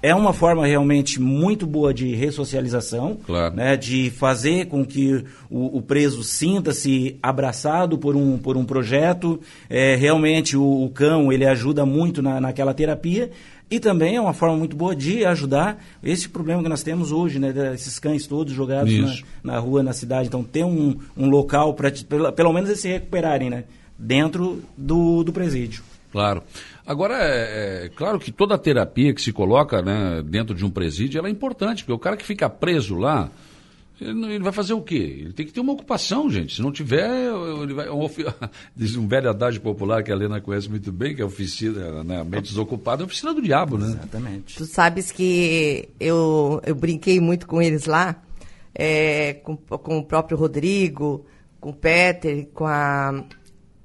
é 0.00 0.14
uma 0.14 0.32
forma 0.32 0.64
realmente 0.64 1.20
muito 1.20 1.66
boa 1.66 1.92
de 1.92 2.14
ressocialização, 2.14 3.18
claro. 3.26 3.56
né, 3.56 3.76
de 3.76 4.10
fazer 4.10 4.66
com 4.66 4.84
que 4.84 5.24
o, 5.50 5.78
o 5.78 5.82
preso 5.82 6.22
sinta-se 6.22 7.18
abraçado 7.20 7.98
por 7.98 8.14
um, 8.14 8.38
por 8.38 8.56
um 8.56 8.64
projeto. 8.64 9.40
É, 9.68 9.96
realmente 9.96 10.56
o, 10.56 10.84
o, 10.84 10.90
cão 10.90 11.32
ele 11.32 11.44
ajuda 11.44 11.84
muito 11.84 12.22
na, 12.22 12.40
naquela 12.40 12.72
terapia 12.72 13.30
e 13.70 13.80
também 13.80 14.16
é 14.16 14.20
uma 14.20 14.34
forma 14.34 14.56
muito 14.56 14.76
boa 14.76 14.94
de 14.94 15.24
ajudar 15.24 15.82
esse 16.02 16.28
problema 16.28 16.62
que 16.62 16.68
nós 16.68 16.82
temos 16.82 17.10
hoje, 17.10 17.38
né? 17.38 17.52
Esses 17.74 17.98
cães 17.98 18.26
todos 18.26 18.52
jogados 18.52 19.24
na, 19.42 19.54
na, 19.54 19.58
rua, 19.58 19.82
na 19.82 19.92
cidade. 19.92 20.28
Então, 20.28 20.44
ter 20.44 20.64
um, 20.64 20.96
um 21.16 21.28
local 21.28 21.74
para, 21.74 21.90
pelo 22.32 22.52
menos, 22.52 22.68
eles 22.68 22.80
se 22.80 22.88
recuperarem, 22.88 23.50
né? 23.50 23.64
Dentro 23.98 24.62
do, 24.76 25.24
do 25.24 25.32
presídio. 25.32 25.82
Claro. 26.12 26.42
Agora, 26.86 27.14
é, 27.18 27.86
é, 27.86 27.88
claro 27.88 28.20
que 28.20 28.30
toda 28.30 28.54
a 28.54 28.58
terapia 28.58 29.12
que 29.14 29.20
se 29.20 29.32
coloca 29.32 29.82
né, 29.82 30.22
dentro 30.24 30.54
de 30.54 30.64
um 30.64 30.70
presídio 30.70 31.24
é 31.26 31.30
importante, 31.30 31.82
porque 31.82 31.92
o 31.92 31.98
cara 31.98 32.16
que 32.16 32.24
fica 32.24 32.48
preso 32.48 32.96
lá, 32.96 33.30
ele 34.00 34.40
vai 34.40 34.52
fazer 34.52 34.72
o 34.72 34.82
quê? 34.82 35.18
Ele 35.20 35.32
tem 35.32 35.46
que 35.46 35.52
ter 35.52 35.60
uma 35.60 35.72
ocupação, 35.72 36.28
gente. 36.28 36.56
Se 36.56 36.62
não 36.62 36.72
tiver, 36.72 37.08
ele 37.62 37.72
vai. 37.72 37.88
Um, 37.88 38.08
diz 38.74 38.96
um 38.96 39.06
velho 39.06 39.30
adágio 39.30 39.60
popular 39.60 40.02
que 40.02 40.10
a 40.10 40.14
Helena 40.14 40.40
conhece 40.40 40.68
muito 40.68 40.90
bem, 40.90 41.14
que 41.14 41.20
é 41.20 41.24
a 41.24 41.26
oficina, 41.28 42.02
né? 42.02 42.20
A 42.20 42.24
mente 42.24 42.48
desocupada 42.48 43.02
é 43.02 43.04
a 43.04 43.06
oficina 43.06 43.32
do 43.32 43.40
diabo, 43.40 43.78
né? 43.78 43.86
Exatamente. 43.86 44.56
Tu 44.56 44.64
sabes 44.66 45.12
que 45.12 45.88
eu, 46.00 46.60
eu 46.66 46.74
brinquei 46.74 47.20
muito 47.20 47.46
com 47.46 47.62
eles 47.62 47.86
lá, 47.86 48.20
é, 48.74 49.34
com, 49.34 49.56
com 49.56 49.98
o 49.98 50.04
próprio 50.04 50.36
Rodrigo, 50.36 51.24
com 51.60 51.70
o 51.70 51.74
Peter, 51.74 52.48
com 52.52 52.66
a. 52.66 53.24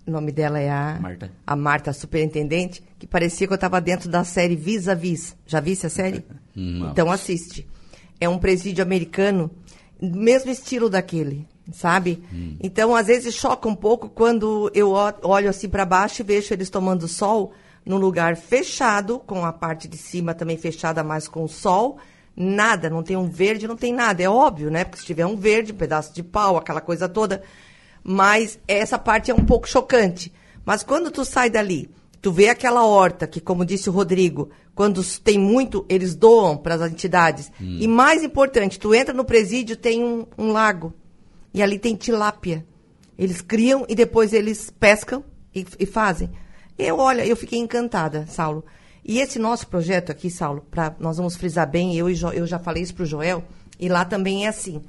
O 0.07 0.11
nome 0.11 0.31
dela 0.31 0.59
é 0.59 0.71
a 0.71 0.97
Marta. 0.99 1.31
A 1.45 1.55
Marta, 1.55 1.91
a 1.91 1.93
superintendente, 1.93 2.81
que 2.97 3.05
parecia 3.05 3.45
que 3.45 3.53
eu 3.53 3.55
estava 3.55 3.79
dentro 3.79 4.09
da 4.09 4.23
série 4.23 4.55
Vis 4.55 4.87
a 4.87 4.95
Vis. 4.95 5.37
Já 5.45 5.59
visse 5.59 5.85
a 5.85 5.89
série? 5.89 6.25
Não. 6.55 6.89
Então 6.89 7.11
assiste. 7.11 7.67
É 8.19 8.27
um 8.27 8.39
presídio 8.39 8.83
americano 8.83 9.51
mesmo 10.01 10.51
estilo 10.51 10.89
daquele. 10.89 11.48
sabe? 11.72 12.24
Hum. 12.34 12.56
Então, 12.60 12.96
às 12.96 13.08
vezes 13.08 13.36
choca 13.36 13.68
um 13.68 13.75
pouco 13.75 14.10
quando 14.10 14.72
eu 14.74 14.91
olho 14.91 15.50
assim 15.50 15.70
para 15.70 15.86
baixo 15.86 16.22
e 16.22 16.25
vejo 16.25 16.53
eles 16.53 16.70
tomando 16.70 17.08
sol 17.08 17.53
num 17.86 17.98
lugar 17.98 18.36
fechado, 18.36 19.20
com 19.20 19.44
a 19.46 19.53
parte 19.53 19.88
de 19.88 19.98
cima 19.98 20.34
também 20.34 20.58
fechada, 20.58 21.03
mas 21.03 21.27
com 21.27 21.48
sol. 21.48 21.98
Nada, 22.36 22.89
não 22.89 23.03
tem 23.03 23.18
um 23.18 23.29
verde, 23.29 23.68
não 23.68 23.75
tem 23.75 23.94
nada. 23.94 24.24
É 24.24 24.29
óbvio, 24.29 24.70
né? 24.72 24.84
Porque 24.84 25.00
se 25.00 25.06
tiver 25.06 25.25
um 25.25 25.36
verde, 25.36 25.74
um 25.74 25.75
pedaço 25.75 26.13
de 26.13 26.24
pau, 26.24 26.56
aquela 26.58 26.82
coisa 26.82 27.10
toda. 27.10 27.44
Mas 28.03 28.60
essa 28.68 28.98
parte 28.98 29.29
é 29.29 29.34
um 29.34 29.44
pouco 29.44 29.68
chocante. 29.68 30.32
Mas 30.65 30.84
quando 30.84 31.12
tu 31.12 31.25
sai 31.25 31.50
dali, 31.50 31.89
tu 32.21 32.31
vê 32.31 32.49
aquela 32.49 32.85
horta, 32.85 33.27
que 33.27 33.39
como 33.39 33.65
disse 33.65 33.89
o 33.89 33.93
Rodrigo, 33.93 34.49
quando 34.75 35.03
tem 35.19 35.38
muito, 35.38 35.85
eles 35.89 36.15
doam 36.15 36.57
para 36.57 36.75
as 36.75 36.91
entidades. 36.91 37.51
Hum. 37.61 37.77
E 37.79 37.88
mais 37.88 38.23
importante, 38.23 38.79
tu 38.79 38.93
entra 38.93 39.13
no 39.13 39.25
presídio, 39.25 39.75
tem 39.75 40.03
um, 40.03 40.25
um 40.38 40.51
lago. 40.51 40.93
E 41.53 41.61
ali 41.61 41.77
tem 41.77 41.95
tilápia. 41.95 42.65
Eles 43.17 43.41
criam 43.41 43.85
e 43.89 43.95
depois 43.95 44.31
eles 44.31 44.69
pescam 44.79 45.23
e, 45.53 45.65
e 45.79 45.85
fazem. 45.85 46.29
Eu, 46.77 46.97
olha, 46.97 47.25
eu 47.25 47.35
fiquei 47.35 47.59
encantada, 47.59 48.25
Saulo. 48.27 48.63
E 49.03 49.19
esse 49.19 49.39
nosso 49.39 49.67
projeto 49.67 50.11
aqui, 50.11 50.29
Saulo, 50.29 50.65
pra, 50.71 50.95
nós 50.99 51.17
vamos 51.17 51.35
frisar 51.35 51.69
bem, 51.69 51.97
eu, 51.97 52.13
jo, 52.13 52.29
eu 52.29 52.47
já 52.47 52.59
falei 52.59 52.83
isso 52.83 52.93
para 52.93 53.03
o 53.03 53.05
Joel, 53.05 53.43
e 53.79 53.89
lá 53.89 54.05
também 54.05 54.45
é 54.45 54.49
assim. 54.49 54.81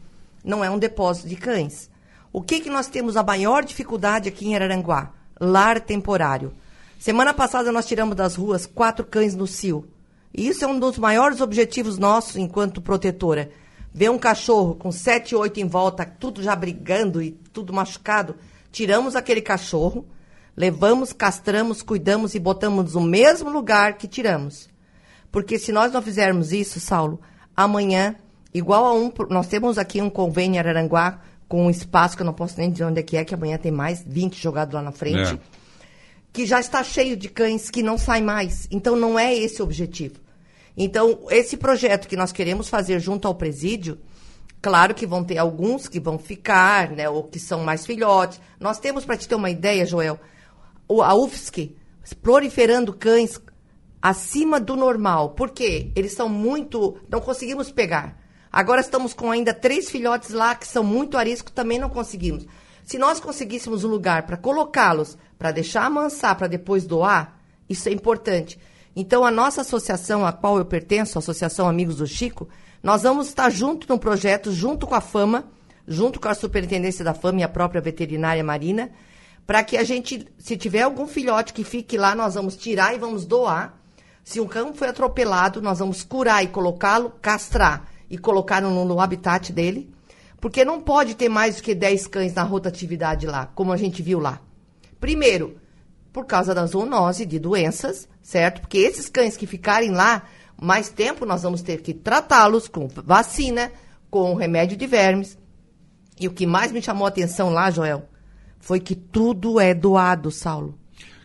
Não 0.44 0.64
é 0.64 0.70
um 0.70 0.78
depósito 0.78 1.28
de 1.28 1.36
cães. 1.36 1.90
O 2.32 2.40
que, 2.40 2.60
que 2.60 2.70
nós 2.70 2.86
temos 2.86 3.16
a 3.16 3.22
maior 3.22 3.64
dificuldade 3.64 4.28
aqui 4.28 4.46
em 4.46 4.54
Araranguá? 4.54 5.12
Lar 5.40 5.80
temporário. 5.80 6.52
Semana 7.00 7.32
passada 7.32 7.72
nós 7.72 7.86
tiramos 7.86 8.14
das 8.14 8.34
ruas 8.34 8.66
quatro 8.66 9.06
cães 9.06 9.34
no 9.34 9.46
cio. 9.46 9.88
E 10.34 10.46
isso 10.46 10.66
é 10.66 10.68
um 10.68 10.78
dos 10.78 10.98
maiores 10.98 11.40
objetivos 11.40 11.96
nossos 11.96 12.36
enquanto 12.36 12.82
protetora 12.82 13.50
ver 13.90 14.10
um 14.10 14.18
cachorro 14.18 14.74
com 14.74 14.92
sete, 14.92 15.34
oito 15.34 15.58
em 15.58 15.66
volta, 15.66 16.04
tudo 16.04 16.42
já 16.42 16.54
brigando 16.54 17.22
e 17.22 17.30
tudo 17.54 17.72
machucado, 17.72 18.36
tiramos 18.70 19.16
aquele 19.16 19.40
cachorro, 19.40 20.06
levamos, 20.54 21.10
castramos, 21.14 21.80
cuidamos 21.80 22.34
e 22.34 22.38
botamos 22.38 22.92
no 22.92 23.00
mesmo 23.00 23.48
lugar 23.48 23.94
que 23.94 24.06
tiramos. 24.06 24.68
Porque 25.32 25.58
se 25.58 25.72
nós 25.72 25.90
não 25.90 26.02
fizermos 26.02 26.52
isso, 26.52 26.78
Saulo, 26.80 27.18
amanhã, 27.56 28.14
igual 28.52 28.84
a 28.84 28.92
um. 28.92 29.10
Nós 29.30 29.46
temos 29.46 29.78
aqui 29.78 30.02
um 30.02 30.10
convênio 30.10 30.56
em 30.56 30.58
Araranguá 30.58 31.22
com 31.48 31.64
um 31.64 31.70
espaço 31.70 32.14
que 32.14 32.20
eu 32.20 32.26
não 32.26 32.34
posso 32.34 32.58
nem 32.58 32.70
dizer 32.70 32.84
onde 32.84 33.00
é 33.00 33.02
que 33.02 33.16
é, 33.16 33.24
que 33.24 33.34
amanhã 33.34 33.56
tem 33.56 33.72
mais 33.72 34.04
20 34.06 34.38
jogados 34.38 34.74
lá 34.74 34.82
na 34.82 34.92
frente. 34.92 35.40
É. 35.56 35.59
Que 36.32 36.46
já 36.46 36.60
está 36.60 36.82
cheio 36.84 37.16
de 37.16 37.28
cães 37.28 37.70
que 37.70 37.82
não 37.82 37.98
saem 37.98 38.22
mais. 38.22 38.68
Então 38.70 38.96
não 38.96 39.18
é 39.18 39.34
esse 39.34 39.60
o 39.60 39.64
objetivo. 39.64 40.20
Então, 40.76 41.26
esse 41.30 41.56
projeto 41.56 42.08
que 42.08 42.16
nós 42.16 42.32
queremos 42.32 42.68
fazer 42.68 43.00
junto 43.00 43.26
ao 43.26 43.34
presídio, 43.34 43.98
claro 44.62 44.94
que 44.94 45.06
vão 45.06 45.24
ter 45.24 45.36
alguns 45.36 45.88
que 45.88 46.00
vão 46.00 46.18
ficar, 46.18 46.90
né, 46.90 47.08
ou 47.08 47.24
que 47.24 47.38
são 47.38 47.64
mais 47.64 47.84
filhotes. 47.84 48.40
Nós 48.58 48.78
temos, 48.78 49.04
para 49.04 49.16
te 49.16 49.28
ter 49.28 49.34
uma 49.34 49.50
ideia, 49.50 49.84
Joel, 49.84 50.18
a 50.88 51.14
UFSC 51.14 51.76
proliferando 52.22 52.92
cães 52.92 53.40
acima 54.00 54.58
do 54.58 54.76
normal. 54.76 55.30
Por 55.30 55.50
quê? 55.50 55.90
Eles 55.94 56.12
são 56.12 56.28
muito. 56.28 56.98
Não 57.08 57.20
conseguimos 57.20 57.70
pegar. 57.70 58.18
Agora 58.50 58.80
estamos 58.80 59.14
com 59.14 59.30
ainda 59.30 59.54
três 59.54 59.88
filhotes 59.90 60.30
lá 60.30 60.54
que 60.54 60.66
são 60.66 60.82
muito 60.82 61.16
arisco, 61.16 61.52
também 61.52 61.78
não 61.78 61.88
conseguimos. 61.88 62.46
Se 62.90 62.98
nós 62.98 63.20
conseguíssemos 63.20 63.84
um 63.84 63.88
lugar 63.88 64.24
para 64.24 64.36
colocá-los, 64.36 65.16
para 65.38 65.52
deixar 65.52 65.84
amansar, 65.84 66.34
para 66.34 66.48
depois 66.48 66.84
doar, 66.84 67.38
isso 67.68 67.88
é 67.88 67.92
importante. 67.92 68.58
Então, 68.96 69.24
a 69.24 69.30
nossa 69.30 69.60
associação, 69.60 70.26
a 70.26 70.32
qual 70.32 70.58
eu 70.58 70.64
pertenço, 70.64 71.16
a 71.16 71.20
Associação 71.20 71.68
Amigos 71.68 71.98
do 71.98 72.06
Chico, 72.08 72.48
nós 72.82 73.04
vamos 73.04 73.28
estar 73.28 73.48
junto 73.48 73.88
no 73.88 73.96
projeto, 73.96 74.50
junto 74.50 74.88
com 74.88 74.96
a 74.96 75.00
Fama, 75.00 75.44
junto 75.86 76.18
com 76.18 76.26
a 76.26 76.34
Superintendência 76.34 77.04
da 77.04 77.14
Fama 77.14 77.38
e 77.38 77.42
a 77.44 77.48
própria 77.48 77.80
veterinária 77.80 78.42
Marina, 78.42 78.90
para 79.46 79.62
que 79.62 79.76
a 79.76 79.84
gente, 79.84 80.26
se 80.36 80.56
tiver 80.56 80.82
algum 80.82 81.06
filhote 81.06 81.52
que 81.52 81.62
fique 81.62 81.96
lá, 81.96 82.16
nós 82.16 82.34
vamos 82.34 82.56
tirar 82.56 82.92
e 82.92 82.98
vamos 82.98 83.24
doar. 83.24 83.80
Se 84.24 84.40
um 84.40 84.48
cão 84.48 84.74
foi 84.74 84.88
atropelado, 84.88 85.62
nós 85.62 85.78
vamos 85.78 86.02
curar 86.02 86.42
e 86.42 86.48
colocá-lo, 86.48 87.12
castrar 87.22 87.86
e 88.10 88.18
colocar 88.18 88.60
no, 88.60 88.84
no 88.84 89.00
habitat 89.00 89.52
dele. 89.52 89.94
Porque 90.40 90.64
não 90.64 90.80
pode 90.80 91.14
ter 91.14 91.28
mais 91.28 91.56
do 91.56 91.62
que 91.62 91.74
10 91.74 92.06
cães 92.06 92.34
na 92.34 92.42
rotatividade 92.42 93.26
lá, 93.26 93.46
como 93.54 93.72
a 93.72 93.76
gente 93.76 94.02
viu 94.02 94.18
lá. 94.18 94.40
Primeiro, 94.98 95.58
por 96.12 96.24
causa 96.26 96.54
da 96.54 96.66
zoonose 96.66 97.26
de 97.26 97.38
doenças, 97.38 98.08
certo? 98.22 98.62
Porque 98.62 98.78
esses 98.78 99.08
cães 99.08 99.36
que 99.36 99.46
ficarem 99.46 99.90
lá 99.90 100.22
mais 100.60 100.88
tempo, 100.88 101.26
nós 101.26 101.42
vamos 101.42 101.62
ter 101.62 101.82
que 101.82 101.94
tratá-los 101.94 102.68
com 102.68 102.88
vacina, 102.88 103.70
com 104.10 104.34
remédio 104.34 104.76
de 104.76 104.86
vermes. 104.86 105.38
E 106.18 106.26
o 106.26 106.32
que 106.32 106.46
mais 106.46 106.72
me 106.72 106.82
chamou 106.82 107.06
a 107.06 107.08
atenção 107.08 107.50
lá, 107.50 107.70
Joel, 107.70 108.08
foi 108.58 108.80
que 108.80 108.94
tudo 108.94 109.58
é 109.60 109.72
doado, 109.72 110.30
Saulo. 110.30 110.79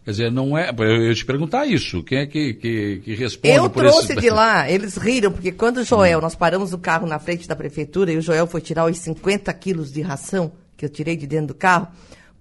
Quer 0.06 0.12
dizer, 0.12 0.32
não 0.32 0.58
é. 0.58 0.70
Eu 0.78 1.08
ia 1.08 1.14
te 1.16 1.26
perguntar 1.26 1.66
isso. 1.66 2.04
Quem 2.04 2.20
é 2.20 2.26
que, 2.28 2.54
que, 2.54 3.02
que 3.04 3.16
responde 3.16 3.56
Eu 3.56 3.70
por 3.70 3.82
trouxe 3.82 4.14
esse... 4.14 4.22
de 4.22 4.30
lá, 4.32 4.70
eles 4.70 4.96
riram, 4.96 5.32
porque 5.32 5.52
quando 5.52 5.78
o 5.78 5.84
Joel, 5.84 6.20
hum. 6.20 6.22
nós 6.22 6.36
paramos 6.36 6.72
o 6.72 6.78
carro 6.78 7.08
na 7.08 7.20
frente 7.20 7.48
da 7.48 7.56
prefeitura 7.56 8.14
e 8.14 8.18
o 8.18 8.22
Joel 8.22 8.48
foi 8.48 8.62
tirar 8.62 8.86
os 8.86 8.98
50 9.00 9.52
quilos 9.54 9.92
de 9.92 10.02
ração 10.02 10.52
que 10.78 10.86
eu 10.86 10.90
tirei 10.90 11.18
de 11.18 11.26
dentro 11.26 11.48
do 11.48 11.56
carro 11.56 11.88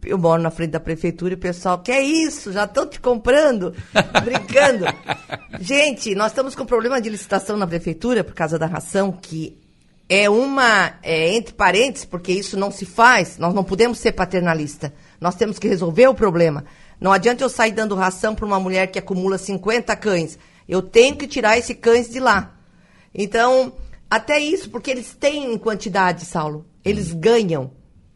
eu 0.06 0.18
moro 0.18 0.42
na 0.42 0.50
frente 0.50 0.70
da 0.70 0.80
prefeitura 0.80 1.32
e 1.32 1.36
o 1.36 1.38
pessoal, 1.38 1.78
que 1.78 1.90
é 1.90 2.02
isso? 2.02 2.52
Já 2.52 2.64
estão 2.64 2.86
te 2.86 3.00
comprando? 3.00 3.74
Brincando. 4.22 4.84
Gente, 5.60 6.14
nós 6.14 6.32
estamos 6.32 6.54
com 6.54 6.64
problema 6.66 7.00
de 7.00 7.08
licitação 7.08 7.56
na 7.56 7.66
prefeitura 7.66 8.22
por 8.22 8.34
causa 8.34 8.58
da 8.58 8.66
ração, 8.66 9.12
que 9.12 9.58
é 10.08 10.28
uma, 10.28 10.94
é, 11.02 11.34
entre 11.34 11.54
parênteses, 11.54 12.04
porque 12.04 12.32
isso 12.32 12.58
não 12.58 12.70
se 12.70 12.84
faz, 12.84 13.38
nós 13.38 13.54
não 13.54 13.64
podemos 13.64 13.98
ser 13.98 14.12
paternalista. 14.12 14.92
Nós 15.20 15.34
temos 15.34 15.58
que 15.58 15.68
resolver 15.68 16.06
o 16.06 16.14
problema. 16.14 16.64
Não 17.04 17.12
adianta 17.12 17.44
eu 17.44 17.50
sair 17.50 17.72
dando 17.72 17.94
ração 17.94 18.34
para 18.34 18.46
uma 18.46 18.58
mulher 18.58 18.86
que 18.86 18.98
acumula 18.98 19.36
50 19.36 19.94
cães. 19.96 20.38
Eu 20.66 20.80
tenho 20.80 21.16
que 21.16 21.28
tirar 21.28 21.58
esse 21.58 21.74
cães 21.74 22.08
de 22.08 22.18
lá. 22.18 22.54
Então, 23.14 23.74
até 24.08 24.38
isso, 24.38 24.70
porque 24.70 24.90
eles 24.90 25.14
têm 25.14 25.52
em 25.52 25.58
quantidade, 25.58 26.24
Saulo. 26.24 26.64
Eles 26.82 27.12
ganham 27.12 27.70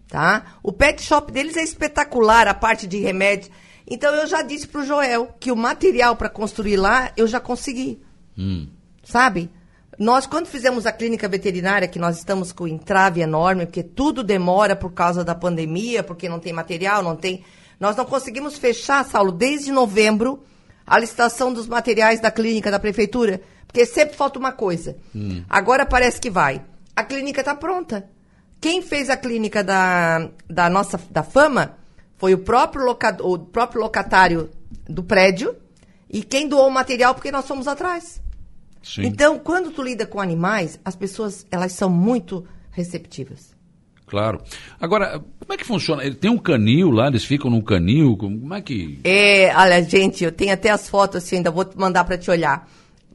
tá? 0.09 0.57
O 0.63 0.73
pet 0.73 1.03
shop 1.03 1.31
deles 1.31 1.57
é 1.57 1.63
espetacular, 1.63 2.49
a 2.49 2.55
parte 2.55 2.87
de 2.87 2.99
remédios. 2.99 3.51
Então 3.87 4.15
eu 4.15 4.27
já 4.27 4.43
disse 4.43 4.67
pro 4.67 4.85
Joel 4.85 5.35
que 5.39 5.53
o 5.53 5.57
material 5.57 6.17
para 6.17 6.29
construir 6.29 6.77
lá 6.77 7.13
eu 7.17 7.27
já 7.27 7.39
consegui. 7.39 8.01
Hum. 8.37 8.69
Sabe? 9.05 9.51
Nós, 9.99 10.27
quando 10.27 10.47
fizemos 10.47 10.87
a 10.87 10.93
clínica 10.93 11.29
veterinária, 11.29 11.89
que 11.89 11.99
nós 11.99 12.19
estamos 12.19 12.53
com 12.53 12.69
entrave 12.69 13.21
enorme, 13.21 13.67
porque 13.67 13.83
tudo 13.83 14.23
demora 14.23 14.77
por 14.77 14.93
causa 14.93 15.25
da 15.25 15.35
pandemia, 15.35 16.05
porque 16.05 16.29
não 16.29 16.39
tem 16.39 16.53
material, 16.53 17.03
não 17.03 17.17
tem. 17.17 17.45
Nós 17.79 17.97
não 17.97 18.05
conseguimos 18.05 18.59
fechar, 18.59 19.05
Saulo, 19.05 19.33
desde 19.33 19.71
novembro, 19.71 20.43
a 20.87 20.99
licitação 20.99 21.53
dos 21.53 21.67
materiais 21.67 22.21
da 22.21 22.31
clínica 22.31 22.71
da 22.71 22.79
prefeitura. 22.79 23.41
Porque 23.67 23.85
sempre 23.85 24.17
falta 24.17 24.39
uma 24.39 24.51
coisa. 24.51 24.97
Hum. 25.15 25.45
Agora 25.49 25.85
parece 25.85 26.21
que 26.21 26.31
vai. 26.31 26.63
A 26.97 27.05
clínica 27.05 27.41
está 27.41 27.55
pronta. 27.55 28.09
Quem 28.61 28.83
fez 28.83 29.09
a 29.09 29.17
clínica 29.17 29.63
da, 29.63 30.31
da 30.49 30.69
nossa 30.69 30.99
da 31.11 31.23
fama 31.23 31.77
foi 32.17 32.35
o 32.35 32.39
próprio, 32.39 32.85
loca, 32.85 33.17
o 33.21 33.39
próprio 33.39 33.81
locatário 33.81 34.51
do 34.89 35.05
prédio 35.05 35.55
e 36.11 36.23
quem 36.23 36.49
doou 36.49 36.67
o 36.67 36.71
material 36.71 37.15
porque 37.15 37.31
nós 37.31 37.47
fomos 37.47 37.69
atrás. 37.69 38.21
Sim. 38.83 39.03
Então, 39.05 39.39
quando 39.39 39.71
tu 39.71 39.83
lida 39.83 40.07
com 40.07 40.21
animais, 40.21 40.81
as 40.85 40.97
pessoas 40.97 41.47
elas 41.51 41.73
são 41.73 41.89
muito 41.91 42.47
receptivas. 42.71 43.55
Claro. 44.09 44.41
Agora, 44.81 45.21
como 45.41 45.53
é 45.53 45.57
que 45.57 45.65
funciona? 45.65 46.05
Ele 46.05 46.15
tem 46.15 46.31
um 46.31 46.39
canil 46.39 46.91
lá, 46.91 47.09
eles 47.09 47.25
ficam 47.25 47.51
num 47.51 47.61
canil, 47.61 48.17
como 48.17 48.55
é 48.55 48.61
que... 48.63 48.99
É, 49.05 49.55
olha, 49.57 49.83
gente, 49.83 50.25
eu 50.25 50.33
tenho 50.33 50.53
até 50.53 50.71
as 50.71 50.89
fotos 50.89 51.23
assim, 51.23 51.37
ainda 51.37 51.51
vou 51.51 51.69
mandar 51.77 52.05
para 52.05 52.19
te 52.19 52.31
olhar. 52.31 52.69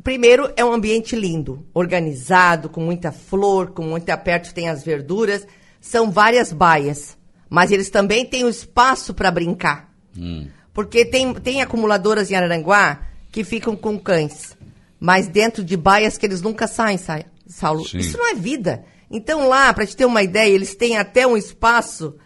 Primeiro, 0.03 0.51
é 0.57 0.65
um 0.65 0.73
ambiente 0.73 1.15
lindo, 1.15 1.65
organizado, 1.73 2.69
com 2.69 2.81
muita 2.81 3.12
flor, 3.12 3.71
com 3.71 3.83
muito 3.83 4.17
perto 4.17 4.53
tem 4.53 4.67
as 4.67 4.83
verduras. 4.83 5.47
São 5.79 6.12
várias 6.12 6.51
baias, 6.51 7.17
mas 7.50 7.71
eles 7.71 7.89
também 7.89 8.25
têm 8.25 8.43
o 8.43 8.50
espaço 8.50 9.13
para 9.13 9.31
brincar. 9.31 9.89
Hum. 10.17 10.47
Porque 10.73 11.05
tem, 11.05 11.33
tem 11.35 11.62
acumuladoras 11.62 12.31
em 12.31 12.35
Araranguá 12.35 13.01
que 13.31 13.43
ficam 13.43 13.75
com 13.75 13.97
cães, 13.97 14.57
mas 15.00 15.27
dentro 15.27 15.63
de 15.63 15.77
baias 15.77 16.17
que 16.17 16.25
eles 16.25 16.41
nunca 16.41 16.67
saem, 16.67 16.97
sai, 16.97 17.25
Saulo. 17.47 17.88
Sim. 17.88 18.00
Isso 18.00 18.17
não 18.17 18.31
é 18.31 18.35
vida. 18.35 18.83
Então 19.13 19.48
lá, 19.48 19.74
para 19.74 19.86
te 19.86 19.96
ter 19.96 20.05
uma 20.05 20.22
ideia, 20.22 20.51
eles 20.51 20.75
têm 20.75 20.98
até 20.98 21.25
um 21.25 21.38
espaço 21.38 22.17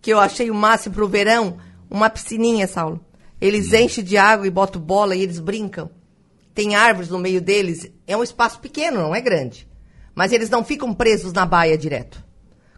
que 0.00 0.10
eu 0.10 0.18
achei 0.18 0.50
o 0.50 0.54
máximo 0.54 0.94
para 0.94 1.04
o 1.04 1.08
verão, 1.08 1.58
uma 1.90 2.08
piscininha, 2.08 2.66
Saulo. 2.66 3.04
Eles 3.38 3.72
hum. 3.72 3.76
enchem 3.76 4.02
de 4.02 4.16
água 4.16 4.46
e 4.46 4.50
botam 4.50 4.80
bola 4.80 5.14
e 5.14 5.20
eles 5.20 5.38
brincam 5.38 5.90
tem 6.56 6.74
árvores 6.74 7.10
no 7.10 7.18
meio 7.18 7.38
deles, 7.38 7.86
é 8.06 8.16
um 8.16 8.22
espaço 8.22 8.58
pequeno, 8.60 8.96
não 8.96 9.14
é 9.14 9.20
grande. 9.20 9.68
Mas 10.14 10.32
eles 10.32 10.48
não 10.48 10.64
ficam 10.64 10.94
presos 10.94 11.34
na 11.34 11.44
baia 11.44 11.76
direto. 11.76 12.24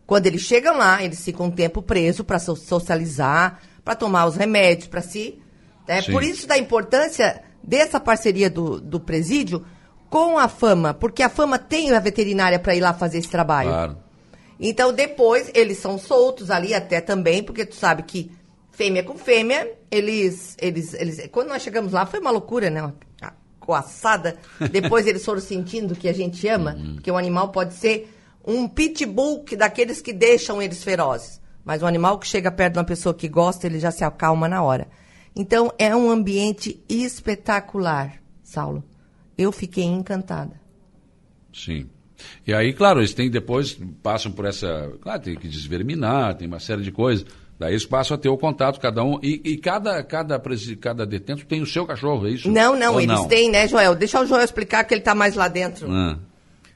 Quando 0.05 0.27
eles 0.27 0.41
chegam 0.41 0.77
lá, 0.77 1.01
eles 1.01 1.25
ficam 1.25 1.47
um 1.47 1.51
tempo 1.51 1.81
presos 1.81 2.27
para 2.27 2.41
socializar, 2.41 3.63
para 3.85 3.95
tomar 3.95 4.27
os 4.27 4.35
remédios, 4.35 4.89
para 4.89 5.01
si. 5.01 5.41
Né? 5.87 6.03
Por 6.03 6.25
isso 6.25 6.49
da 6.49 6.59
importância 6.59 7.41
dessa 7.63 8.01
parceria 8.01 8.51
do, 8.51 8.81
do 8.81 8.99
presídio 8.99 9.65
com 10.11 10.39
a 10.39 10.49
Fama, 10.49 10.95
porque 10.95 11.23
a 11.23 11.29
Fama 11.29 11.59
tem 11.59 11.93
a 11.93 12.01
veterinária 12.01 12.59
para 12.59 12.75
ir 12.75 12.81
lá 12.81 12.93
fazer 12.95 13.19
esse 13.19 13.29
trabalho. 13.29 13.71
Claro. 13.71 13.99
Então, 14.61 14.93
depois, 14.93 15.51
eles 15.55 15.79
são 15.79 15.99
soltos 15.99 16.51
ali 16.51 16.75
até 16.75 17.01
também, 17.01 17.43
porque 17.43 17.65
tu 17.65 17.77
sabe 17.77 18.03
que 18.03 18.31
fêmea 18.73 19.03
com 19.03 19.17
fêmea, 19.17 19.73
eles, 19.91 20.57
eles, 20.61 20.95
eles... 20.95 21.29
Quando 21.31 21.49
nós 21.49 21.63
chegamos 21.63 21.93
lá, 21.93 22.07
foi 22.07 22.21
uma 22.21 22.31
loucura, 22.31 22.71
né? 22.71 22.83
Uma 22.83 22.95
coaçada. 23.61 24.37
Depois 24.73 25.07
eles 25.07 25.25
foram 25.25 25.41
sentindo 25.41 25.95
que 25.95 26.09
a 26.09 26.13
gente 26.13 26.47
ama, 26.49 26.75
uhum. 26.75 26.95
porque 26.95 27.11
o 27.11 27.17
animal 27.17 27.51
pode 27.51 27.75
ser 27.75 28.13
um 28.45 28.67
pitbull 28.67 29.45
que, 29.45 29.57
daqueles 29.57 30.01
que 30.01 30.13
deixam 30.13 30.63
eles 30.63 30.83
ferozes. 30.83 31.39
Mas 31.65 31.83
o 31.83 31.87
animal 31.87 32.19
que 32.19 32.27
chega 32.27 32.51
perto 32.51 32.75
de 32.75 32.79
uma 32.79 32.85
pessoa 32.85 33.15
que 33.15 33.29
gosta, 33.29 33.67
ele 33.67 33.79
já 33.79 33.91
se 33.91 34.03
acalma 34.03 34.49
na 34.49 34.63
hora. 34.63 34.89
Então, 35.37 35.71
é 35.79 35.95
um 35.95 36.11
ambiente 36.11 36.83
espetacular, 36.89 38.15
Saulo. 38.43 38.83
Eu 39.39 39.53
fiquei 39.53 39.85
encantada. 39.85 40.61
Sim. 41.55 41.89
E 42.45 42.53
aí, 42.53 42.73
claro, 42.73 43.01
eles 43.01 43.15
têm 43.15 43.31
depois, 43.31 43.79
passam 44.03 44.33
por 44.33 44.45
essa. 44.45 44.93
Claro, 45.01 45.23
tem 45.23 45.37
que 45.37 45.47
desverminar, 45.47 46.35
tem 46.35 46.49
uma 46.49 46.59
série 46.59 46.83
de 46.83 46.91
coisas. 46.91 47.25
Daí 47.59 47.73
eles 47.73 47.87
passam 47.87 48.17
a 48.17 48.19
ter 48.19 48.29
o 48.29 48.37
contato, 48.37 48.81
cada 48.81 49.03
um. 49.05 49.19
E, 49.23 49.41
e 49.45 49.57
cada, 49.57 50.03
cada, 50.03 50.41
cada 50.81 51.07
detento 51.07 51.47
tem 51.47 51.63
o 51.63 51.67
seu 51.67 51.87
cachorro, 51.87 52.27
é 52.27 52.31
isso? 52.31 52.51
Não, 52.51 52.77
não, 52.77 52.95
Ou 52.95 53.01
eles 53.01 53.17
não? 53.17 53.29
têm, 53.29 53.51
né, 53.51 53.67
Joel? 53.67 53.95
Deixa 53.95 54.21
o 54.21 54.27
Joel 54.27 54.45
explicar 54.45 54.85
que 54.85 54.95
ele 54.95 55.01
está 55.01 55.15
mais 55.15 55.35
lá 55.35 55.49
dentro. 55.49 55.91
Ah. 55.91 56.19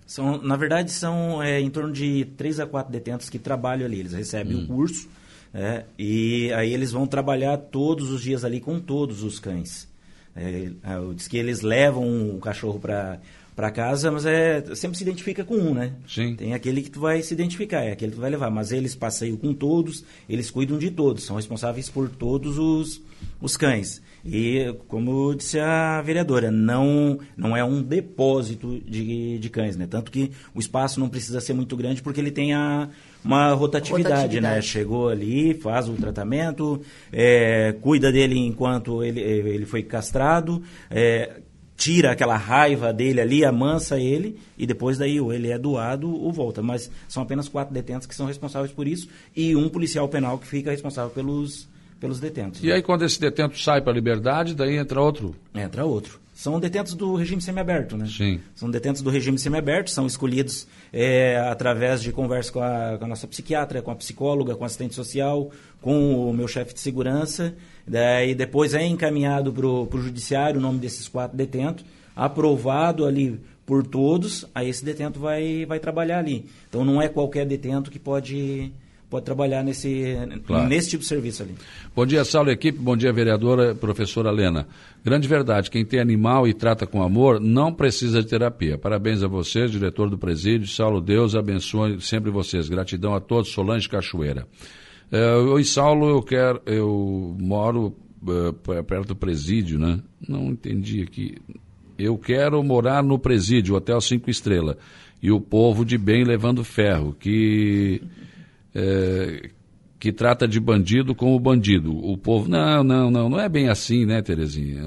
São, 0.06 0.38
na 0.42 0.56
verdade, 0.56 0.90
são 0.90 1.42
é, 1.42 1.60
em 1.60 1.70
torno 1.70 1.92
de 1.92 2.24
três 2.36 2.58
a 2.58 2.66
quatro 2.66 2.92
detentos 2.92 3.30
que 3.30 3.38
trabalham 3.38 3.86
ali. 3.86 4.00
Eles 4.00 4.12
recebem 4.12 4.56
hum. 4.56 4.60
um 4.60 4.66
curso 4.66 5.08
é, 5.54 5.84
e 5.98 6.52
aí 6.54 6.72
eles 6.72 6.92
vão 6.92 7.06
trabalhar 7.06 7.56
todos 7.58 8.10
os 8.10 8.22
dias 8.22 8.44
ali 8.44 8.60
com 8.60 8.80
todos 8.80 9.22
os 9.22 9.38
cães. 9.38 9.88
É, 10.34 10.70
é 10.82 11.14
diz 11.14 11.28
que 11.28 11.36
eles 11.36 11.60
levam 11.60 12.30
o 12.36 12.38
cachorro 12.40 12.78
para 12.78 13.20
para 13.54 13.70
casa, 13.70 14.10
mas 14.10 14.24
é 14.24 14.74
sempre 14.74 14.96
se 14.96 15.04
identifica 15.04 15.44
com 15.44 15.54
um, 15.54 15.74
né? 15.74 15.92
Sim. 16.06 16.34
Tem 16.34 16.54
aquele 16.54 16.82
que 16.82 16.90
tu 16.90 17.00
vai 17.00 17.22
se 17.22 17.34
identificar, 17.34 17.82
é 17.82 17.92
aquele 17.92 18.12
que 18.12 18.16
tu 18.16 18.20
vai 18.20 18.30
levar, 18.30 18.50
mas 18.50 18.72
eles 18.72 18.94
passeiam 18.94 19.36
com 19.36 19.52
todos, 19.52 20.04
eles 20.28 20.50
cuidam 20.50 20.78
de 20.78 20.90
todos, 20.90 21.24
são 21.24 21.36
responsáveis 21.36 21.90
por 21.90 22.08
todos 22.08 22.58
os, 22.58 23.02
os 23.40 23.56
cães. 23.56 24.00
E, 24.24 24.72
como 24.86 25.34
disse 25.34 25.58
a 25.58 26.00
vereadora, 26.00 26.50
não, 26.50 27.18
não 27.36 27.56
é 27.56 27.64
um 27.64 27.82
depósito 27.82 28.80
de, 28.86 29.38
de 29.38 29.50
cães, 29.50 29.76
né? 29.76 29.86
Tanto 29.90 30.12
que 30.12 30.30
o 30.54 30.60
espaço 30.60 31.00
não 31.00 31.08
precisa 31.08 31.40
ser 31.40 31.52
muito 31.52 31.76
grande 31.76 32.00
porque 32.00 32.20
ele 32.20 32.30
tem 32.30 32.54
a, 32.54 32.88
uma 33.24 33.52
rotatividade, 33.52 34.08
né? 34.08 34.14
rotatividade, 34.14 34.56
né? 34.56 34.62
Chegou 34.62 35.08
ali, 35.08 35.54
faz 35.54 35.88
o 35.88 35.94
tratamento, 35.94 36.80
é, 37.12 37.74
cuida 37.80 38.12
dele 38.12 38.38
enquanto 38.38 39.02
ele, 39.02 39.20
ele 39.20 39.66
foi 39.66 39.82
castrado, 39.82 40.62
é, 40.88 41.40
tira 41.82 42.12
aquela 42.12 42.36
raiva 42.36 42.92
dele 42.92 43.20
ali, 43.20 43.44
amansa 43.44 43.98
ele 43.98 44.38
e 44.56 44.64
depois 44.64 44.98
daí 44.98 45.20
ou 45.20 45.32
ele 45.32 45.50
é 45.50 45.58
doado 45.58 46.08
ou 46.08 46.32
volta. 46.32 46.62
Mas 46.62 46.88
são 47.08 47.24
apenas 47.24 47.48
quatro 47.48 47.74
detentos 47.74 48.06
que 48.06 48.14
são 48.14 48.24
responsáveis 48.24 48.70
por 48.70 48.86
isso 48.86 49.08
e 49.34 49.56
um 49.56 49.68
policial 49.68 50.08
penal 50.08 50.38
que 50.38 50.46
fica 50.46 50.70
responsável 50.70 51.10
pelos 51.10 51.68
pelos 51.98 52.20
detentos. 52.20 52.62
E 52.62 52.70
aí 52.70 52.82
quando 52.82 53.04
esse 53.04 53.20
detento 53.20 53.58
sai 53.58 53.80
para 53.80 53.92
a 53.92 53.94
liberdade, 53.94 54.54
daí 54.54 54.76
entra 54.76 55.00
outro? 55.00 55.34
Entra 55.54 55.84
outro. 55.84 56.20
São 56.42 56.58
detentos 56.58 56.94
do 56.94 57.14
regime 57.14 57.40
semiaberto, 57.40 57.96
né? 57.96 58.04
Sim. 58.04 58.40
São 58.52 58.68
detentos 58.68 59.00
do 59.00 59.08
regime 59.08 59.38
semiaberto, 59.38 59.92
são 59.92 60.08
escolhidos 60.08 60.66
é, 60.92 61.36
através 61.36 62.02
de 62.02 62.10
conversa 62.10 62.50
com 62.50 62.60
a, 62.60 62.98
com 62.98 63.04
a, 63.04 63.06
nossa 63.06 63.28
psiquiatra, 63.28 63.80
com 63.80 63.92
a 63.92 63.94
psicóloga, 63.94 64.56
com 64.56 64.64
a 64.64 64.66
assistente 64.66 64.92
social, 64.92 65.52
com 65.80 66.28
o 66.28 66.34
meu 66.34 66.48
chefe 66.48 66.74
de 66.74 66.80
segurança. 66.80 67.54
Daí 67.86 68.34
depois 68.34 68.74
é 68.74 68.84
encaminhado 68.84 69.52
para 69.52 69.64
o 69.64 70.02
judiciário 70.02 70.58
o 70.58 70.60
nome 70.60 70.80
desses 70.80 71.06
quatro 71.06 71.36
detentos, 71.36 71.84
aprovado 72.16 73.06
ali 73.06 73.38
por 73.64 73.86
todos, 73.86 74.44
aí 74.52 74.68
esse 74.68 74.84
detento 74.84 75.20
vai, 75.20 75.64
vai 75.64 75.78
trabalhar 75.78 76.18
ali. 76.18 76.46
Então 76.68 76.84
não 76.84 77.00
é 77.00 77.08
qualquer 77.08 77.46
detento 77.46 77.88
que 77.88 78.00
pode 78.00 78.72
pode 79.12 79.26
trabalhar 79.26 79.62
nesse, 79.62 80.16
claro. 80.46 80.66
nesse 80.66 80.88
tipo 80.88 81.02
de 81.02 81.08
serviço 81.08 81.42
ali. 81.42 81.54
Bom 81.94 82.06
dia, 82.06 82.24
Saulo 82.24 82.50
equipe. 82.50 82.78
Bom 82.78 82.96
dia, 82.96 83.12
vereadora, 83.12 83.74
professora 83.74 84.30
Lena. 84.30 84.66
Grande 85.04 85.28
verdade, 85.28 85.70
quem 85.70 85.84
tem 85.84 86.00
animal 86.00 86.48
e 86.48 86.54
trata 86.54 86.86
com 86.86 87.02
amor 87.02 87.38
não 87.38 87.74
precisa 87.74 88.22
de 88.22 88.28
terapia. 88.28 88.78
Parabéns 88.78 89.22
a 89.22 89.28
vocês, 89.28 89.70
diretor 89.70 90.08
do 90.08 90.16
presídio. 90.16 90.66
Saulo, 90.66 90.98
Deus 90.98 91.34
abençoe 91.34 92.00
sempre 92.00 92.30
vocês. 92.30 92.70
Gratidão 92.70 93.14
a 93.14 93.20
todos. 93.20 93.52
Solange 93.52 93.86
Cachoeira. 93.86 94.46
É, 95.10 95.34
Oi, 95.34 95.62
Saulo, 95.62 96.08
eu 96.08 96.22
quero. 96.22 96.62
Eu 96.64 97.36
moro 97.38 97.94
uh, 98.22 98.82
perto 98.82 99.08
do 99.08 99.16
presídio, 99.16 99.78
né? 99.78 100.00
Não 100.26 100.46
entendi 100.46 101.02
aqui. 101.02 101.36
Eu 101.98 102.16
quero 102.16 102.62
morar 102.62 103.02
no 103.02 103.18
presídio, 103.18 103.74
Hotel 103.74 104.00
Cinco 104.00 104.30
Estrelas. 104.30 104.76
E 105.22 105.30
o 105.30 105.38
povo 105.38 105.84
de 105.84 105.98
bem 105.98 106.24
levando 106.24 106.64
ferro, 106.64 107.14
que 107.20 108.00
é, 108.74 109.50
que 110.02 110.10
trata 110.10 110.48
de 110.48 110.58
bandido 110.58 111.14
como 111.14 111.38
bandido. 111.38 111.96
O 111.96 112.18
povo, 112.18 112.50
não, 112.50 112.82
não, 112.82 113.08
não, 113.08 113.28
não 113.28 113.38
é 113.38 113.48
bem 113.48 113.68
assim, 113.68 114.04
né, 114.04 114.20
Terezinha? 114.20 114.82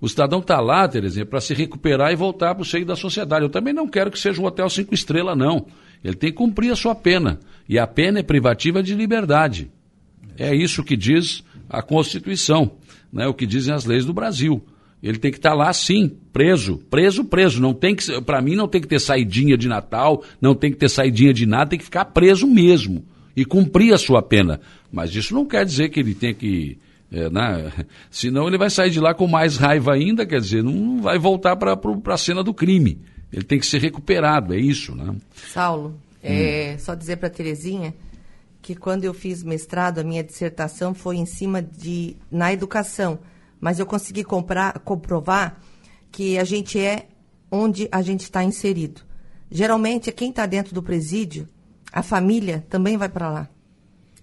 O 0.00 0.08
cidadão 0.08 0.40
está 0.40 0.60
lá, 0.60 0.88
Terezinha, 0.88 1.24
para 1.24 1.40
se 1.40 1.54
recuperar 1.54 2.10
e 2.10 2.16
voltar 2.16 2.56
para 2.56 2.62
o 2.62 2.64
seio 2.64 2.84
da 2.84 2.96
sociedade. 2.96 3.44
Eu 3.44 3.50
também 3.50 3.72
não 3.72 3.86
quero 3.86 4.10
que 4.10 4.18
seja 4.18 4.42
um 4.42 4.44
hotel 4.44 4.68
cinco 4.68 4.92
estrelas, 4.92 5.38
não. 5.38 5.66
Ele 6.02 6.16
tem 6.16 6.32
que 6.32 6.36
cumprir 6.36 6.72
a 6.72 6.74
sua 6.74 6.92
pena. 6.92 7.38
E 7.68 7.78
a 7.78 7.86
pena 7.86 8.18
é 8.18 8.22
privativa 8.24 8.82
de 8.82 8.96
liberdade. 8.96 9.70
É 10.36 10.52
isso 10.52 10.82
que 10.82 10.96
diz 10.96 11.44
a 11.70 11.80
Constituição, 11.80 12.72
né, 13.12 13.28
o 13.28 13.34
que 13.34 13.46
dizem 13.46 13.72
as 13.72 13.84
leis 13.84 14.04
do 14.04 14.12
Brasil. 14.12 14.60
Ele 15.00 15.18
tem 15.18 15.30
que 15.30 15.38
estar 15.38 15.50
tá 15.50 15.56
lá, 15.56 15.72
sim, 15.72 16.18
preso, 16.32 16.78
preso, 16.90 17.24
preso. 17.24 17.62
Não 17.62 17.72
tem 17.72 17.94
que, 17.94 18.20
para 18.22 18.42
mim, 18.42 18.56
não 18.56 18.66
tem 18.66 18.80
que 18.80 18.88
ter 18.88 18.98
saidinha 18.98 19.56
de 19.56 19.68
Natal, 19.68 20.24
não 20.40 20.52
tem 20.52 20.72
que 20.72 20.78
ter 20.78 20.88
saidinha 20.88 21.32
de 21.32 21.46
nada, 21.46 21.70
tem 21.70 21.78
que 21.78 21.84
ficar 21.84 22.06
preso 22.06 22.44
mesmo 22.44 23.04
e 23.40 23.44
cumprir 23.44 23.94
a 23.94 23.98
sua 23.98 24.20
pena. 24.20 24.60
Mas 24.90 25.14
isso 25.14 25.32
não 25.32 25.46
quer 25.46 25.64
dizer 25.64 25.90
que 25.90 26.00
ele 26.00 26.14
tem 26.14 26.34
que. 26.34 26.78
É, 27.10 27.30
né? 27.30 27.72
Senão 28.10 28.48
ele 28.48 28.58
vai 28.58 28.68
sair 28.68 28.90
de 28.90 29.00
lá 29.00 29.14
com 29.14 29.26
mais 29.26 29.56
raiva 29.56 29.94
ainda, 29.94 30.26
quer 30.26 30.40
dizer, 30.40 30.62
não 30.62 31.00
vai 31.00 31.18
voltar 31.18 31.56
para 31.56 31.78
a 32.06 32.16
cena 32.16 32.42
do 32.42 32.52
crime. 32.52 33.00
Ele 33.32 33.44
tem 33.44 33.58
que 33.58 33.66
ser 33.66 33.80
recuperado, 33.80 34.54
é 34.54 34.58
isso, 34.58 34.94
né? 34.94 35.14
Saulo, 35.52 36.00
é, 36.22 36.74
hum. 36.74 36.78
só 36.80 36.94
dizer 36.94 37.16
para 37.16 37.30
Terezinha 37.30 37.94
que 38.60 38.74
quando 38.74 39.04
eu 39.04 39.14
fiz 39.14 39.42
mestrado, 39.42 40.00
a 40.00 40.04
minha 40.04 40.24
dissertação 40.24 40.92
foi 40.92 41.16
em 41.16 41.26
cima 41.26 41.62
de 41.62 42.16
na 42.30 42.52
educação, 42.52 43.20
mas 43.60 43.78
eu 43.78 43.86
consegui 43.86 44.24
comprar, 44.24 44.78
comprovar 44.80 45.60
que 46.10 46.38
a 46.38 46.44
gente 46.44 46.78
é 46.78 47.06
onde 47.50 47.88
a 47.92 48.02
gente 48.02 48.22
está 48.22 48.42
inserido. 48.42 49.02
Geralmente, 49.50 50.10
quem 50.10 50.30
está 50.30 50.44
dentro 50.44 50.74
do 50.74 50.82
presídio 50.82 51.48
a 51.92 52.02
família 52.02 52.64
também 52.68 52.96
vai 52.96 53.08
para 53.08 53.30
lá. 53.30 53.48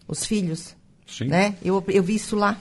Os 0.08 0.26
filhos. 0.26 0.76
Sim. 1.08 1.26
Né? 1.26 1.56
Eu, 1.64 1.84
eu 1.88 2.04
vi 2.04 2.16
isso 2.16 2.36
lá. 2.36 2.60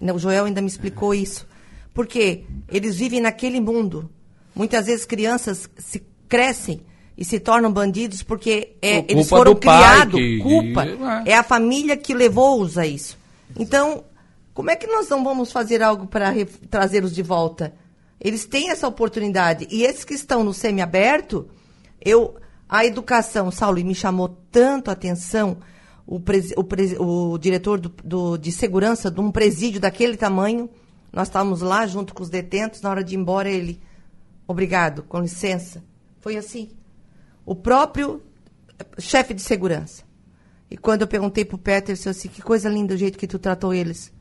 O 0.00 0.18
Joel 0.18 0.44
ainda 0.44 0.60
me 0.60 0.68
explicou 0.68 1.14
isso. 1.14 1.46
Porque 1.92 2.44
eles 2.68 2.96
vivem 2.96 3.20
naquele 3.20 3.60
mundo. 3.60 4.10
Muitas 4.54 4.86
vezes 4.86 5.04
crianças 5.04 5.68
se 5.78 6.02
crescem 6.28 6.80
e 7.16 7.24
se 7.24 7.38
tornam 7.38 7.72
bandidos 7.72 8.22
porque 8.22 8.76
é, 8.82 9.04
eles 9.08 9.28
foram 9.28 9.54
criados. 9.54 10.14
Que... 10.14 10.38
Culpa. 10.38 10.84
É. 11.24 11.30
é 11.30 11.34
a 11.34 11.42
família 11.42 11.96
que 11.96 12.12
levou-os 12.12 12.76
a 12.76 12.86
isso. 12.86 13.16
Então, 13.56 14.04
como 14.52 14.70
é 14.70 14.76
que 14.76 14.86
nós 14.86 15.08
não 15.08 15.22
vamos 15.22 15.52
fazer 15.52 15.82
algo 15.82 16.06
para 16.06 16.32
trazê-los 16.68 17.14
de 17.14 17.22
volta? 17.22 17.74
Eles 18.20 18.44
têm 18.46 18.70
essa 18.70 18.88
oportunidade. 18.88 19.66
E 19.70 19.82
esses 19.84 20.04
que 20.04 20.14
estão 20.14 20.42
no 20.42 20.54
semiaberto, 20.54 21.48
eu 22.00 22.36
a 22.74 22.84
educação, 22.84 23.52
Saulo, 23.52 23.78
e 23.78 23.84
me 23.84 23.94
chamou 23.94 24.28
tanto 24.50 24.88
a 24.88 24.94
atenção 24.94 25.58
o, 26.04 26.16
o, 26.16 27.32
o 27.32 27.38
diretor 27.38 27.78
do, 27.78 27.88
do, 28.02 28.36
de 28.36 28.50
segurança 28.50 29.12
de 29.12 29.20
um 29.20 29.30
presídio 29.30 29.80
daquele 29.80 30.16
tamanho. 30.16 30.68
Nós 31.12 31.28
estávamos 31.28 31.60
lá 31.60 31.86
junto 31.86 32.12
com 32.12 32.24
os 32.24 32.28
detentos, 32.28 32.82
na 32.82 32.90
hora 32.90 33.04
de 33.04 33.14
ir 33.14 33.18
embora, 33.18 33.48
ele. 33.48 33.80
Obrigado, 34.44 35.04
com 35.04 35.20
licença. 35.20 35.84
Foi 36.18 36.36
assim. 36.36 36.68
O 37.46 37.54
próprio 37.54 38.20
chefe 38.98 39.32
de 39.34 39.42
segurança. 39.42 40.02
E 40.68 40.76
quando 40.76 41.02
eu 41.02 41.06
perguntei 41.06 41.44
para 41.44 41.54
o 41.54 41.58
Peter, 41.58 41.90
ele 41.90 41.96
disse 41.96 42.08
assim: 42.08 42.28
que 42.28 42.42
coisa 42.42 42.68
linda 42.68 42.94
o 42.94 42.96
jeito 42.96 43.16
que 43.16 43.28
tu 43.28 43.38
tratou 43.38 43.72
eles. 43.72 44.12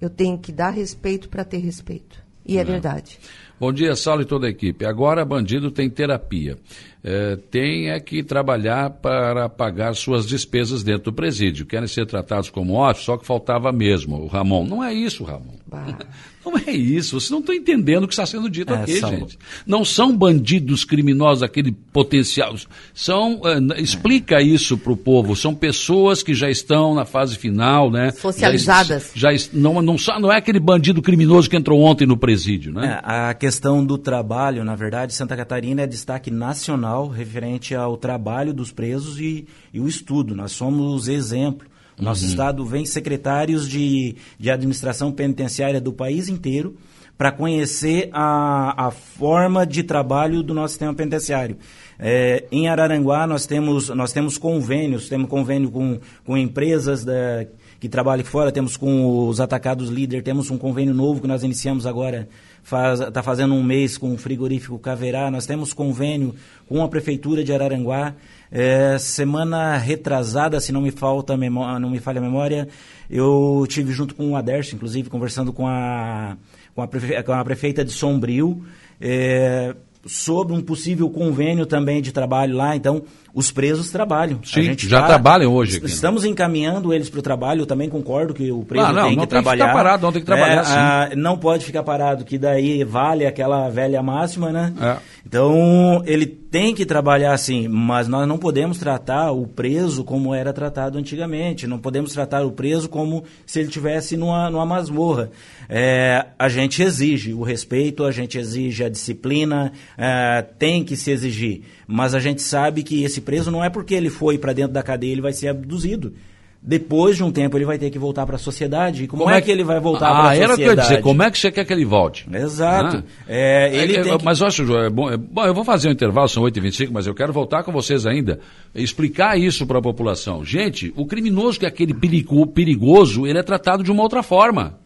Eu 0.00 0.08
tenho 0.08 0.38
que 0.38 0.52
dar 0.52 0.70
respeito 0.70 1.28
para 1.28 1.44
ter 1.44 1.58
respeito. 1.58 2.24
E 2.46 2.56
é, 2.56 2.62
é 2.62 2.64
verdade. 2.64 3.20
Bom 3.60 3.74
dia, 3.74 3.94
Saulo 3.94 4.22
e 4.22 4.24
toda 4.24 4.46
a 4.46 4.50
equipe. 4.50 4.86
Agora, 4.86 5.22
bandido 5.22 5.70
tem 5.70 5.90
terapia 5.90 6.56
é, 7.02 7.36
tem 7.50 7.90
é 7.90 7.98
que 7.98 8.22
trabalhar 8.22 8.90
para 8.90 9.48
pagar 9.48 9.94
suas 9.94 10.26
despesas 10.26 10.82
dentro 10.82 11.04
do 11.04 11.12
presídio. 11.12 11.66
Querem 11.66 11.88
ser 11.88 12.06
tratados 12.06 12.50
como 12.50 12.74
ótimos, 12.74 13.04
só 13.04 13.16
que 13.16 13.26
faltava 13.26 13.72
mesmo, 13.72 14.16
o 14.16 14.26
Ramon. 14.26 14.66
Não 14.66 14.84
é 14.84 14.92
isso, 14.92 15.24
Ramon. 15.24 15.54
Bah. 15.66 15.98
Não 16.50 16.60
é 16.66 16.72
isso. 16.72 17.20
Vocês 17.20 17.30
não 17.30 17.40
estão 17.40 17.54
entendendo 17.54 18.04
o 18.04 18.08
que 18.08 18.14
está 18.14 18.26
sendo 18.26 18.50
dito 18.50 18.72
é, 18.72 18.82
aqui, 18.82 18.98
são... 18.98 19.10
gente. 19.10 19.38
Não 19.66 19.84
são 19.84 20.16
bandidos 20.16 20.84
criminosos, 20.84 21.42
aquele 21.42 21.72
potencial. 21.92 22.54
São, 22.92 23.40
uh, 23.40 23.74
explica 23.78 24.36
é. 24.36 24.42
isso 24.42 24.76
para 24.76 24.92
o 24.92 24.96
povo. 24.96 25.36
São 25.36 25.54
pessoas 25.54 26.22
que 26.22 26.34
já 26.34 26.50
estão 26.50 26.94
na 26.94 27.04
fase 27.04 27.36
final, 27.36 27.90
né? 27.90 28.10
Socializadas. 28.10 29.12
Já, 29.14 29.34
já 29.34 29.48
não, 29.52 29.80
não, 29.80 29.96
não 30.20 30.32
é 30.32 30.36
aquele 30.36 30.60
bandido 30.60 31.00
criminoso 31.00 31.48
que 31.48 31.56
entrou 31.56 31.80
ontem 31.80 32.06
no 32.06 32.16
presídio, 32.16 32.72
né? 32.72 33.00
É, 33.04 33.28
a 33.28 33.34
questão 33.34 33.60
questão 33.60 33.84
do 33.84 33.98
trabalho, 33.98 34.64
na 34.64 34.74
verdade, 34.74 35.14
Santa 35.14 35.36
Catarina 35.36 35.82
é 35.82 35.86
destaque 35.86 36.30
nacional 36.30 37.08
referente 37.08 37.74
ao 37.74 37.96
trabalho 37.96 38.54
dos 38.54 38.72
presos 38.72 39.20
e, 39.20 39.46
e 39.72 39.78
o 39.78 39.86
estudo. 39.86 40.34
Nós 40.34 40.52
somos 40.52 41.06
exemplo. 41.06 41.68
Nosso 42.00 42.24
uhum. 42.24 42.30
estado 42.30 42.64
vem 42.64 42.86
secretários 42.86 43.68
de, 43.68 44.16
de 44.38 44.50
administração 44.50 45.12
penitenciária 45.12 45.80
do 45.80 45.92
país 45.92 46.28
inteiro 46.28 46.76
para 47.20 47.30
conhecer 47.30 48.08
a, 48.14 48.86
a 48.86 48.90
forma 48.90 49.66
de 49.66 49.82
trabalho 49.82 50.42
do 50.42 50.54
nosso 50.54 50.72
sistema 50.72 50.94
penitenciário. 50.94 51.58
É, 51.98 52.46
em 52.50 52.66
Araranguá 52.66 53.26
nós 53.26 53.44
temos, 53.44 53.90
nós 53.90 54.10
temos 54.10 54.38
convênios, 54.38 55.06
temos 55.06 55.28
convênio 55.28 55.70
com, 55.70 56.00
com 56.24 56.34
empresas 56.34 57.04
da, 57.04 57.46
que 57.78 57.90
trabalham 57.90 58.24
fora, 58.24 58.50
temos 58.50 58.74
com 58.74 59.28
os 59.28 59.38
atacados 59.38 59.90
líder, 59.90 60.22
temos 60.22 60.50
um 60.50 60.56
convênio 60.56 60.94
novo 60.94 61.20
que 61.20 61.26
nós 61.26 61.42
iniciamos 61.42 61.84
agora 61.84 62.26
está 62.62 62.62
faz, 62.62 63.00
fazendo 63.24 63.54
um 63.54 63.62
mês 63.62 63.98
com 63.98 64.12
o 64.12 64.16
frigorífico 64.16 64.78
Caverá, 64.78 65.30
nós 65.30 65.44
temos 65.44 65.74
convênio 65.74 66.34
com 66.66 66.82
a 66.82 66.88
Prefeitura 66.88 67.42
de 67.44 67.52
Araranguá. 67.52 68.14
É, 68.52 68.98
semana 68.98 69.76
retrasada, 69.76 70.58
se 70.58 70.72
não 70.72 70.80
me 70.80 70.90
falta 70.90 71.36
não 71.36 71.90
me 71.90 72.00
falha 72.00 72.18
a 72.18 72.22
memória, 72.22 72.68
eu 73.08 73.64
tive 73.68 73.92
junto 73.92 74.14
com 74.14 74.32
o 74.32 74.36
Aderso, 74.36 74.74
inclusive, 74.74 75.08
conversando 75.08 75.52
com 75.52 75.66
a, 75.66 76.36
com 76.74 76.82
a, 76.82 76.88
prefe, 76.88 77.22
com 77.22 77.32
a 77.32 77.44
prefeita 77.44 77.84
de 77.84 77.92
Sombrio, 77.92 78.64
é, 79.00 79.74
sobre 80.06 80.54
um 80.54 80.60
possível 80.60 81.10
convênio 81.10 81.66
também 81.66 82.00
de 82.00 82.12
trabalho 82.12 82.56
lá. 82.56 82.74
Então, 82.74 83.02
os 83.34 83.50
presos 83.50 83.90
trabalham. 83.90 84.40
Sim, 84.42 84.76
já 84.78 85.02
tá, 85.02 85.08
trabalham 85.08 85.52
hoje. 85.52 85.76
Aqui, 85.76 85.86
né? 85.86 85.92
estamos 85.92 86.24
né? 86.24 86.30
encaminhando 86.30 86.92
eles 86.92 87.10
para 87.10 87.20
o 87.20 87.22
trabalho. 87.22 87.62
Eu 87.62 87.66
também 87.66 87.88
concordo 87.88 88.32
que 88.32 88.50
o 88.50 88.64
preso 88.64 88.86
ah, 88.86 88.92
não, 88.92 89.08
tem 89.08 89.16
não 89.16 89.24
que 89.24 89.28
tem 89.28 89.42
trabalhar. 89.42 89.66
Ficar 89.66 89.76
parado, 89.76 90.02
não 90.02 90.12
tem 90.12 90.22
que 90.22 90.26
trabalhar. 90.26 90.62
É, 90.62 91.12
a, 91.12 91.16
não 91.16 91.36
pode 91.36 91.64
ficar 91.64 91.82
parado, 91.82 92.24
que 92.24 92.38
daí 92.38 92.82
vale 92.84 93.26
aquela 93.26 93.68
velha 93.68 94.02
máxima, 94.02 94.50
né? 94.50 94.72
É. 94.80 94.96
Então, 95.26 96.02
ele 96.06 96.39
tem 96.50 96.74
que 96.74 96.84
trabalhar 96.84 97.32
assim, 97.32 97.68
mas 97.68 98.08
nós 98.08 98.26
não 98.26 98.36
podemos 98.36 98.76
tratar 98.76 99.30
o 99.30 99.46
preso 99.46 100.02
como 100.02 100.34
era 100.34 100.52
tratado 100.52 100.98
antigamente. 100.98 101.66
Não 101.66 101.78
podemos 101.78 102.12
tratar 102.12 102.44
o 102.44 102.50
preso 102.50 102.88
como 102.88 103.22
se 103.46 103.60
ele 103.60 103.68
tivesse 103.68 104.16
numa, 104.16 104.50
numa 104.50 104.66
masmorra. 104.66 105.30
É, 105.68 106.26
a 106.36 106.48
gente 106.48 106.82
exige 106.82 107.32
o 107.32 107.42
respeito, 107.42 108.04
a 108.04 108.10
gente 108.10 108.36
exige 108.36 108.82
a 108.82 108.88
disciplina, 108.88 109.72
é, 109.96 110.42
tem 110.42 110.82
que 110.82 110.96
se 110.96 111.12
exigir. 111.12 111.62
Mas 111.86 112.16
a 112.16 112.20
gente 112.20 112.42
sabe 112.42 112.82
que 112.82 113.04
esse 113.04 113.20
preso 113.20 113.50
não 113.50 113.62
é 113.62 113.70
porque 113.70 113.94
ele 113.94 114.10
foi 114.10 114.36
para 114.36 114.52
dentro 114.52 114.72
da 114.72 114.82
cadeia 114.82 115.12
ele 115.12 115.20
vai 115.20 115.32
ser 115.32 115.48
abduzido 115.48 116.12
depois 116.62 117.16
de 117.16 117.24
um 117.24 117.32
tempo 117.32 117.56
ele 117.56 117.64
vai 117.64 117.78
ter 117.78 117.88
que 117.90 117.98
voltar 117.98 118.26
para 118.26 118.36
a 118.36 118.38
sociedade. 118.38 119.06
Como, 119.06 119.22
como 119.22 119.34
é, 119.34 119.38
é 119.38 119.40
que 119.40 119.50
ele 119.50 119.64
vai 119.64 119.80
voltar 119.80 120.10
ah, 120.10 120.12
para 120.12 120.20
a 120.20 120.24
sociedade? 120.26 120.40
Ah, 120.40 120.44
era 120.44 120.52
o 120.52 120.56
que 120.56 120.62
eu 120.62 120.70
ia 120.70 120.76
dizer. 120.76 121.00
Como 121.00 121.22
é 121.22 121.30
que 121.30 121.38
você 121.38 121.50
quer 121.50 121.64
que 121.64 121.72
ele 121.72 121.84
volte? 121.86 122.26
Exato. 122.30 122.98
Né? 122.98 123.04
É, 123.26 123.74
ele 123.74 123.96
é, 123.96 124.00
é, 124.00 124.18
que... 124.18 124.24
Mas, 124.24 124.42
acho, 124.42 124.62
é 124.76 124.90
bom, 124.90 125.10
é 125.10 125.16
bom, 125.16 125.46
eu 125.46 125.54
vou 125.54 125.64
fazer 125.64 125.88
um 125.88 125.92
intervalo, 125.92 126.28
são 126.28 126.42
8h25, 126.42 126.90
mas 126.92 127.06
eu 127.06 127.14
quero 127.14 127.32
voltar 127.32 127.62
com 127.62 127.72
vocês 127.72 128.06
ainda, 128.06 128.40
explicar 128.74 129.38
isso 129.38 129.66
para 129.66 129.78
a 129.78 129.82
população. 129.82 130.44
Gente, 130.44 130.92
o 130.96 131.06
criminoso 131.06 131.58
que 131.58 131.64
é 131.64 131.68
aquele 131.68 131.94
perigo, 131.94 132.46
perigoso, 132.46 133.26
ele 133.26 133.38
é 133.38 133.42
tratado 133.42 133.82
de 133.82 133.90
uma 133.90 134.02
outra 134.02 134.22
forma. 134.22 134.78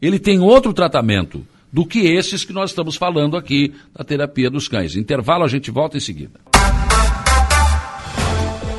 Ele 0.00 0.18
tem 0.18 0.40
outro 0.40 0.72
tratamento 0.72 1.46
do 1.70 1.84
que 1.84 2.06
esses 2.06 2.44
que 2.44 2.52
nós 2.52 2.70
estamos 2.70 2.96
falando 2.96 3.36
aqui 3.36 3.74
da 3.94 4.04
terapia 4.04 4.48
dos 4.48 4.68
cães. 4.68 4.96
Intervalo, 4.96 5.44
a 5.44 5.48
gente 5.48 5.70
volta 5.70 5.96
em 5.96 6.00
seguida. 6.00 6.53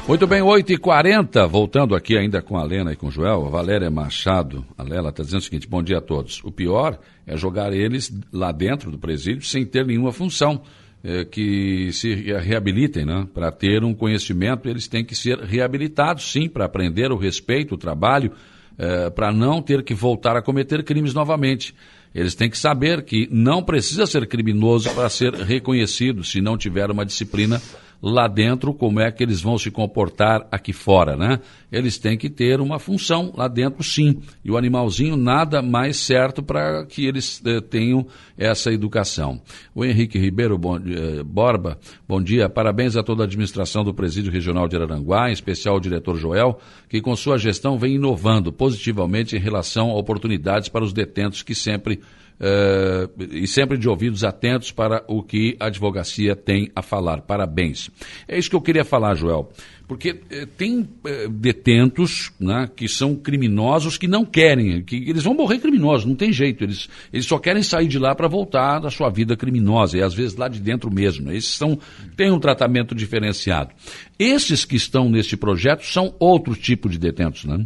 Muito 0.08 0.28
bem, 0.28 0.40
8h40, 0.40 1.48
voltando 1.50 1.96
aqui 1.96 2.16
ainda 2.16 2.40
com 2.40 2.58
a 2.58 2.64
Lena 2.64 2.94
e 2.94 2.96
com 2.96 3.08
o 3.08 3.12
Joel, 3.12 3.48
a 3.48 3.50
Valéria 3.50 3.90
Machado, 3.90 4.64
a 4.78 4.84
Lela 4.84 5.10
está 5.10 5.24
dizendo 5.24 5.40
o 5.40 5.44
seguinte, 5.44 5.68
bom 5.68 5.82
dia 5.82 5.98
a 5.98 6.02
todos. 6.02 6.44
O 6.44 6.52
pior 6.52 7.00
é 7.26 7.36
jogar 7.36 7.74
eles 7.74 8.16
lá 8.32 8.52
dentro 8.52 8.92
do 8.92 9.00
presídio 9.00 9.42
sem 9.42 9.66
ter 9.66 9.84
nenhuma 9.84 10.12
função, 10.12 10.62
é, 11.04 11.26
que 11.26 11.92
se 11.92 12.14
reabilitem, 12.14 13.04
né? 13.04 13.28
Para 13.34 13.52
ter 13.52 13.84
um 13.84 13.96
conhecimento, 13.96 14.70
eles 14.70 14.88
têm 14.88 15.04
que 15.04 15.16
ser 15.16 15.40
reabilitados, 15.40 16.32
sim, 16.32 16.48
para 16.48 16.66
aprender 16.66 17.12
o 17.12 17.18
respeito, 17.18 17.74
o 17.74 17.78
trabalho, 17.78 18.32
é, 18.78 19.10
para 19.10 19.32
não 19.34 19.60
ter 19.60 19.84
que 19.84 19.96
voltar 19.96 20.38
a 20.38 20.42
cometer 20.42 20.84
crimes 20.84 21.16
novamente. 21.16 21.74
Eles 22.14 22.36
têm 22.36 22.50
que 22.50 22.60
saber 22.60 23.04
que 23.04 23.28
não 23.32 23.64
precisa 23.64 24.06
ser 24.06 24.28
criminoso 24.28 24.88
para 24.94 25.10
ser 25.10 25.34
reconhecido 25.34 26.24
se 26.24 26.42
não 26.42 26.58
tiver 26.58 26.92
uma 26.92 27.06
disciplina 27.06 27.60
lá 28.06 28.28
dentro 28.28 28.72
como 28.72 29.00
é 29.00 29.12
que 29.12 29.24
eles 29.24 29.42
vão 29.42 29.58
se 29.58 29.72
comportar 29.72 30.48
aqui 30.52 30.72
fora, 30.72 31.18
né? 31.18 31.40
Eles 31.72 31.98
têm 31.98 32.16
que 32.16 32.30
ter 32.30 32.62
uma 32.62 32.78
função 32.78 33.34
lá 33.36 33.48
dentro, 33.48 33.84
sim. 33.84 34.22
E 34.44 34.52
o 34.52 34.58
animalzinho 34.58 35.18
nada 35.18 35.60
mais 35.60 35.98
certo 35.98 36.44
para 36.44 36.86
que 36.86 37.04
eles 37.04 37.42
eh, 37.44 37.60
tenham 37.62 38.06
essa 38.38 38.72
educação. 38.72 39.42
O 39.74 39.84
Henrique 39.84 40.20
Ribeiro 40.20 40.56
bom, 40.56 40.78
eh, 40.78 41.24
Borba, 41.24 41.80
bom 42.08 42.22
dia. 42.22 42.48
Parabéns 42.48 42.96
a 42.96 43.02
toda 43.02 43.24
a 43.24 43.26
administração 43.26 43.84
do 43.84 43.92
Presídio 43.92 44.32
Regional 44.32 44.68
de 44.68 44.76
Araranguá, 44.76 45.30
em 45.30 45.34
especial 45.34 45.78
o 45.78 45.82
diretor 45.82 46.16
Joel, 46.16 46.60
que 46.88 47.02
com 47.02 47.16
sua 47.16 47.40
gestão 47.40 47.76
vem 47.76 47.96
inovando 47.96 48.54
positivamente 48.54 49.36
em 49.36 49.40
relação 49.40 49.90
a 49.90 49.98
oportunidades 49.98 50.70
para 50.70 50.84
os 50.86 50.94
detentos 50.94 51.42
que 51.42 51.56
sempre 51.56 52.00
Uh, 52.38 53.24
e 53.32 53.48
sempre 53.48 53.78
de 53.78 53.88
ouvidos 53.88 54.24
atentos 54.26 54.70
para 54.70 55.06
o 55.08 55.24
que 55.24 55.56
a 55.58 55.68
advocacia 55.68 56.36
tem 56.36 56.70
a 56.76 56.82
falar. 56.82 57.22
Parabéns. 57.22 57.90
É 58.28 58.38
isso 58.38 58.50
que 58.50 58.56
eu 58.56 58.62
queria 58.62 58.84
falar, 58.84 59.16
Joel. 59.16 59.50
Porque 59.88 60.12
uh, 60.12 60.48
tem 60.58 60.80
uh, 60.80 61.30
detentos 61.30 62.34
né, 62.38 62.70
que 62.76 62.90
são 62.90 63.16
criminosos 63.16 63.98
que 63.98 64.08
não 64.08 64.26
querem, 64.26 64.84
que 64.84 64.98
eles 65.10 65.24
vão 65.24 65.34
morrer 65.34 65.60
criminosos, 65.60 66.06
não 66.06 66.16
tem 66.16 66.34
jeito. 66.34 66.66
Eles, 66.66 66.90
eles 67.14 67.26
só 67.26 67.40
querem 67.40 67.64
sair 67.64 67.88
de 67.88 67.98
lá 67.98 68.14
para 68.14 68.28
voltar 68.28 68.80
da 68.80 68.90
sua 68.90 69.10
vida 69.10 69.38
criminosa, 69.38 69.98
e 69.98 70.02
às 70.02 70.14
vezes 70.14 70.36
lá 70.36 70.50
de 70.50 70.60
dentro 70.60 70.92
mesmo. 70.92 71.32
Esses 71.32 71.56
são, 71.56 71.80
têm 72.18 72.32
um 72.32 72.40
tratamento 72.40 72.94
diferenciado. 72.94 73.72
Esses 74.20 74.66
que 74.66 74.76
estão 74.76 75.10
neste 75.10 75.38
projeto 75.38 75.86
são 75.86 76.14
outro 76.20 76.54
tipo 76.54 76.90
de 76.90 76.98
detentos, 76.98 77.46
né? 77.46 77.66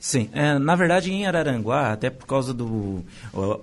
Sim, 0.00 0.28
é, 0.32 0.58
na 0.60 0.76
verdade 0.76 1.10
em 1.10 1.26
Araranguá, 1.26 1.92
até 1.92 2.08
por 2.08 2.24
causa 2.24 2.54
do... 2.54 3.04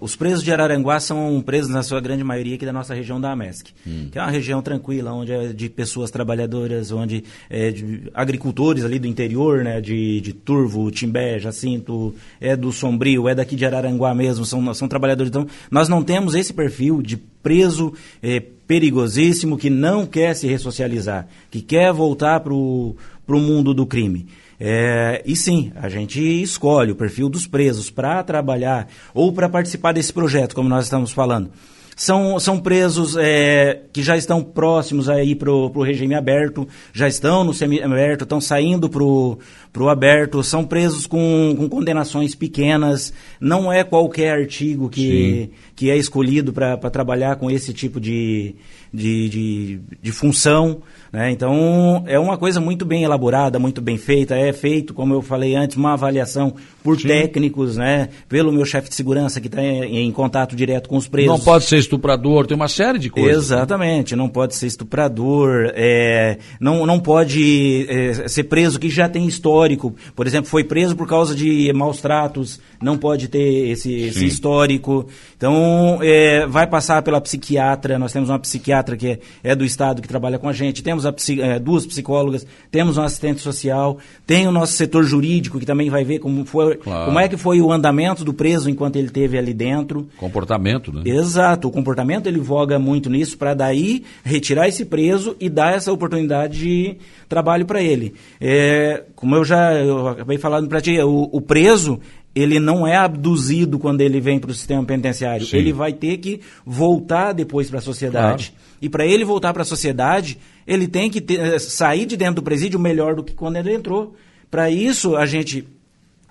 os 0.01 0.17
presos 0.17 0.43
de 0.43 0.51
Araranguá 0.51 0.99
são 0.99 1.41
presos 1.41 1.71
na 1.71 1.81
sua 1.81 2.01
grande 2.01 2.25
maioria 2.25 2.55
aqui 2.55 2.65
da 2.65 2.73
nossa 2.73 2.93
região 2.93 3.21
da 3.21 3.31
AMESC, 3.31 3.69
hum. 3.87 4.09
que 4.11 4.19
é 4.19 4.21
uma 4.21 4.29
região 4.29 4.61
tranquila, 4.61 5.13
onde 5.13 5.31
é 5.31 5.53
de 5.53 5.69
pessoas 5.69 6.11
trabalhadoras, 6.11 6.91
onde 6.91 7.23
é 7.49 7.71
de 7.71 8.11
agricultores 8.13 8.83
ali 8.83 8.99
do 8.99 9.07
interior, 9.07 9.63
né, 9.63 9.79
de, 9.79 10.19
de 10.19 10.33
Turvo, 10.33 10.91
Timbé, 10.91 11.39
Jacinto, 11.39 12.13
é 12.41 12.53
do 12.53 12.69
Sombrio, 12.71 13.29
é 13.29 13.35
daqui 13.35 13.55
de 13.55 13.65
Araranguá 13.65 14.13
mesmo, 14.13 14.45
são, 14.45 14.73
são 14.73 14.89
trabalhadores. 14.89 15.29
Então, 15.29 15.47
nós 15.71 15.87
não 15.87 16.03
temos 16.03 16.35
esse 16.35 16.53
perfil 16.53 17.01
de 17.01 17.15
preso 17.15 17.93
é, 18.21 18.41
perigosíssimo 18.67 19.57
que 19.57 19.69
não 19.69 20.05
quer 20.05 20.35
se 20.35 20.47
ressocializar, 20.47 21.27
que 21.49 21.61
quer 21.61 21.93
voltar 21.93 22.41
para 22.41 22.53
o 22.53 22.95
mundo 23.27 23.73
do 23.73 23.85
crime. 23.85 24.27
É, 24.59 25.21
e 25.25 25.35
sim, 25.35 25.71
a 25.75 25.89
gente 25.89 26.21
escolhe 26.41 26.91
o 26.91 26.95
perfil 26.95 27.29
dos 27.29 27.45
presos 27.45 27.89
para 27.89 28.23
trabalhar 28.23 28.87
ou 29.13 29.31
para 29.33 29.49
participar 29.49 29.91
desse 29.91 30.13
projeto, 30.13 30.55
como 30.55 30.69
nós 30.69 30.85
estamos 30.85 31.11
falando. 31.11 31.51
São, 31.95 32.37
são 32.41 32.59
presos 32.59 33.15
é, 33.17 33.83
que 33.93 34.03
já 34.03 34.17
estão 34.17 34.43
próximos 34.43 35.07
aí 35.07 35.33
para 35.33 35.49
o 35.49 35.81
regime 35.81 36.13
aberto, 36.13 36.67
já 36.91 37.07
estão 37.07 37.45
no 37.45 37.53
semi-aberto, 37.53 38.25
estão 38.25 38.41
saindo 38.41 38.89
para 38.89 39.01
o 39.01 39.89
aberto, 39.89 40.43
são 40.43 40.65
presos 40.65 41.07
com, 41.07 41.55
com 41.57 41.69
condenações 41.69 42.35
pequenas, 42.35 43.13
não 43.39 43.71
é 43.71 43.81
qualquer 43.81 44.31
artigo 44.37 44.89
que, 44.89 45.49
que 45.73 45.89
é 45.89 45.95
escolhido 45.95 46.51
para 46.51 46.77
trabalhar 46.89 47.37
com 47.37 47.49
esse 47.49 47.73
tipo 47.73 47.97
de, 47.97 48.55
de, 48.95 49.29
de, 49.29 49.79
de 50.01 50.11
função. 50.11 50.81
Né? 51.15 51.31
Então, 51.31 52.03
é 52.07 52.19
uma 52.19 52.37
coisa 52.37 52.59
muito 52.59 52.83
bem 52.83 53.03
elaborada, 53.03 53.57
muito 53.57 53.81
bem 53.81 53.97
feita. 53.97 54.35
É 54.35 54.51
feito, 54.51 54.93
como 54.93 55.13
eu 55.13 55.21
falei 55.21 55.55
antes, 55.55 55.77
uma 55.77 55.93
avaliação 55.93 56.53
por 56.83 56.99
Sim. 56.99 57.07
técnicos, 57.07 57.77
né? 57.77 58.09
pelo 58.27 58.51
meu 58.51 58.65
chefe 58.65 58.89
de 58.89 58.95
segurança 58.95 59.39
que 59.39 59.47
está 59.47 59.63
em, 59.63 59.99
em, 59.99 60.11
contato 60.11 60.57
direto 60.57 60.89
com 60.89 60.97
os 60.97 61.07
presos. 61.07 61.31
Não 61.31 61.39
pode 61.39 61.63
ser 61.63 61.77
estuprador, 61.77 62.45
tem 62.45 62.55
uma 62.55 62.67
série 62.67 62.99
de 62.99 63.09
coisas. 63.09 63.45
Exatamente, 63.45 64.13
não 64.13 64.27
pode 64.27 64.55
ser 64.55 64.67
estuprador, 64.67 65.71
é, 65.73 66.37
não, 66.59 66.85
não 66.85 66.99
pode 66.99 67.87
é, 67.89 68.27
ser 68.27 68.43
preso 68.43 68.77
que 68.77 68.89
já 68.89 69.07
tem 69.07 69.25
histórico. 69.25 69.95
Por 70.13 70.27
exemplo, 70.27 70.49
foi 70.49 70.65
preso 70.65 70.97
por 70.97 71.07
causa 71.07 71.33
de 71.33 71.71
maus 71.71 72.01
tratos, 72.01 72.59
não 72.81 72.97
pode 72.97 73.29
ter 73.29 73.69
esse, 73.69 73.93
esse 73.93 74.25
histórico. 74.25 75.07
Então, 75.37 75.99
é, 76.01 76.45
vai 76.45 76.67
passar 76.67 77.01
pela 77.01 77.21
psiquiatra, 77.21 77.97
nós 77.97 78.11
temos 78.11 78.29
uma 78.29 78.37
psiquiatra 78.37 78.84
que 78.97 79.07
é, 79.07 79.19
é 79.43 79.55
do 79.55 79.63
Estado 79.63 80.01
que 80.01 80.07
trabalha 80.07 80.37
com 80.37 80.49
a 80.49 80.53
gente, 80.53 80.83
temos 80.83 80.95
temos 81.05 81.29
é, 81.29 81.59
duas 81.59 81.85
psicólogas, 81.85 82.45
temos 82.71 82.97
um 82.97 83.01
assistente 83.01 83.41
social, 83.41 83.97
tem 84.25 84.47
o 84.47 84.51
nosso 84.51 84.73
setor 84.73 85.03
jurídico 85.03 85.59
que 85.59 85.65
também 85.65 85.89
vai 85.89 86.03
ver 86.03 86.19
como, 86.19 86.45
foi, 86.45 86.75
claro. 86.77 87.05
como 87.05 87.19
é 87.19 87.27
que 87.27 87.37
foi 87.37 87.61
o 87.61 87.71
andamento 87.71 88.23
do 88.23 88.33
preso 88.33 88.69
enquanto 88.69 88.95
ele 88.95 89.09
teve 89.09 89.37
ali 89.37 89.53
dentro. 89.53 90.07
Comportamento, 90.17 90.91
né? 90.91 91.01
Exato, 91.05 91.67
o 91.67 91.71
comportamento 91.71 92.27
ele 92.27 92.39
voga 92.39 92.79
muito 92.79 93.09
nisso 93.09 93.37
para 93.37 93.53
daí 93.53 94.03
retirar 94.23 94.67
esse 94.67 94.85
preso 94.85 95.35
e 95.39 95.49
dar 95.49 95.73
essa 95.73 95.91
oportunidade 95.91 96.57
de 96.57 96.97
trabalho 97.27 97.65
para 97.65 97.81
ele. 97.81 98.13
É, 98.39 99.03
como 99.15 99.35
eu 99.35 99.43
já 99.43 99.73
eu 99.73 100.07
acabei 100.07 100.37
falando 100.37 100.67
para 100.67 100.81
ti, 100.81 100.97
o, 100.99 101.29
o 101.31 101.41
preso 101.41 101.99
ele 102.35 102.59
não 102.59 102.85
é 102.85 102.97
abduzido 102.97 103.79
quando 103.79 104.01
ele 104.01 104.19
vem 104.19 104.37
para 104.37 104.51
o 104.51 104.53
sistema 104.53 104.83
penitenciário. 104.83 105.45
Sim. 105.45 105.55
Ele 105.55 105.71
vai 105.71 105.93
ter 105.93 106.17
que 106.17 106.41
voltar 106.65 107.31
depois 107.31 107.69
para 107.69 107.79
a 107.79 107.81
sociedade. 107.81 108.49
Claro. 108.51 108.65
E 108.81 108.89
para 108.89 109.05
ele 109.05 109.23
voltar 109.23 109.53
para 109.53 109.61
a 109.61 109.65
sociedade, 109.65 110.37
ele 110.67 110.85
tem 110.85 111.09
que 111.09 111.21
ter, 111.21 111.39
eh, 111.39 111.59
sair 111.59 112.05
de 112.05 112.17
dentro 112.17 112.35
do 112.35 112.43
presídio 112.43 112.77
melhor 112.77 113.15
do 113.15 113.23
que 113.23 113.33
quando 113.33 113.55
ele 113.55 113.73
entrou. 113.73 114.15
Para 114.51 114.69
isso, 114.69 115.15
a 115.15 115.25
gente 115.25 115.65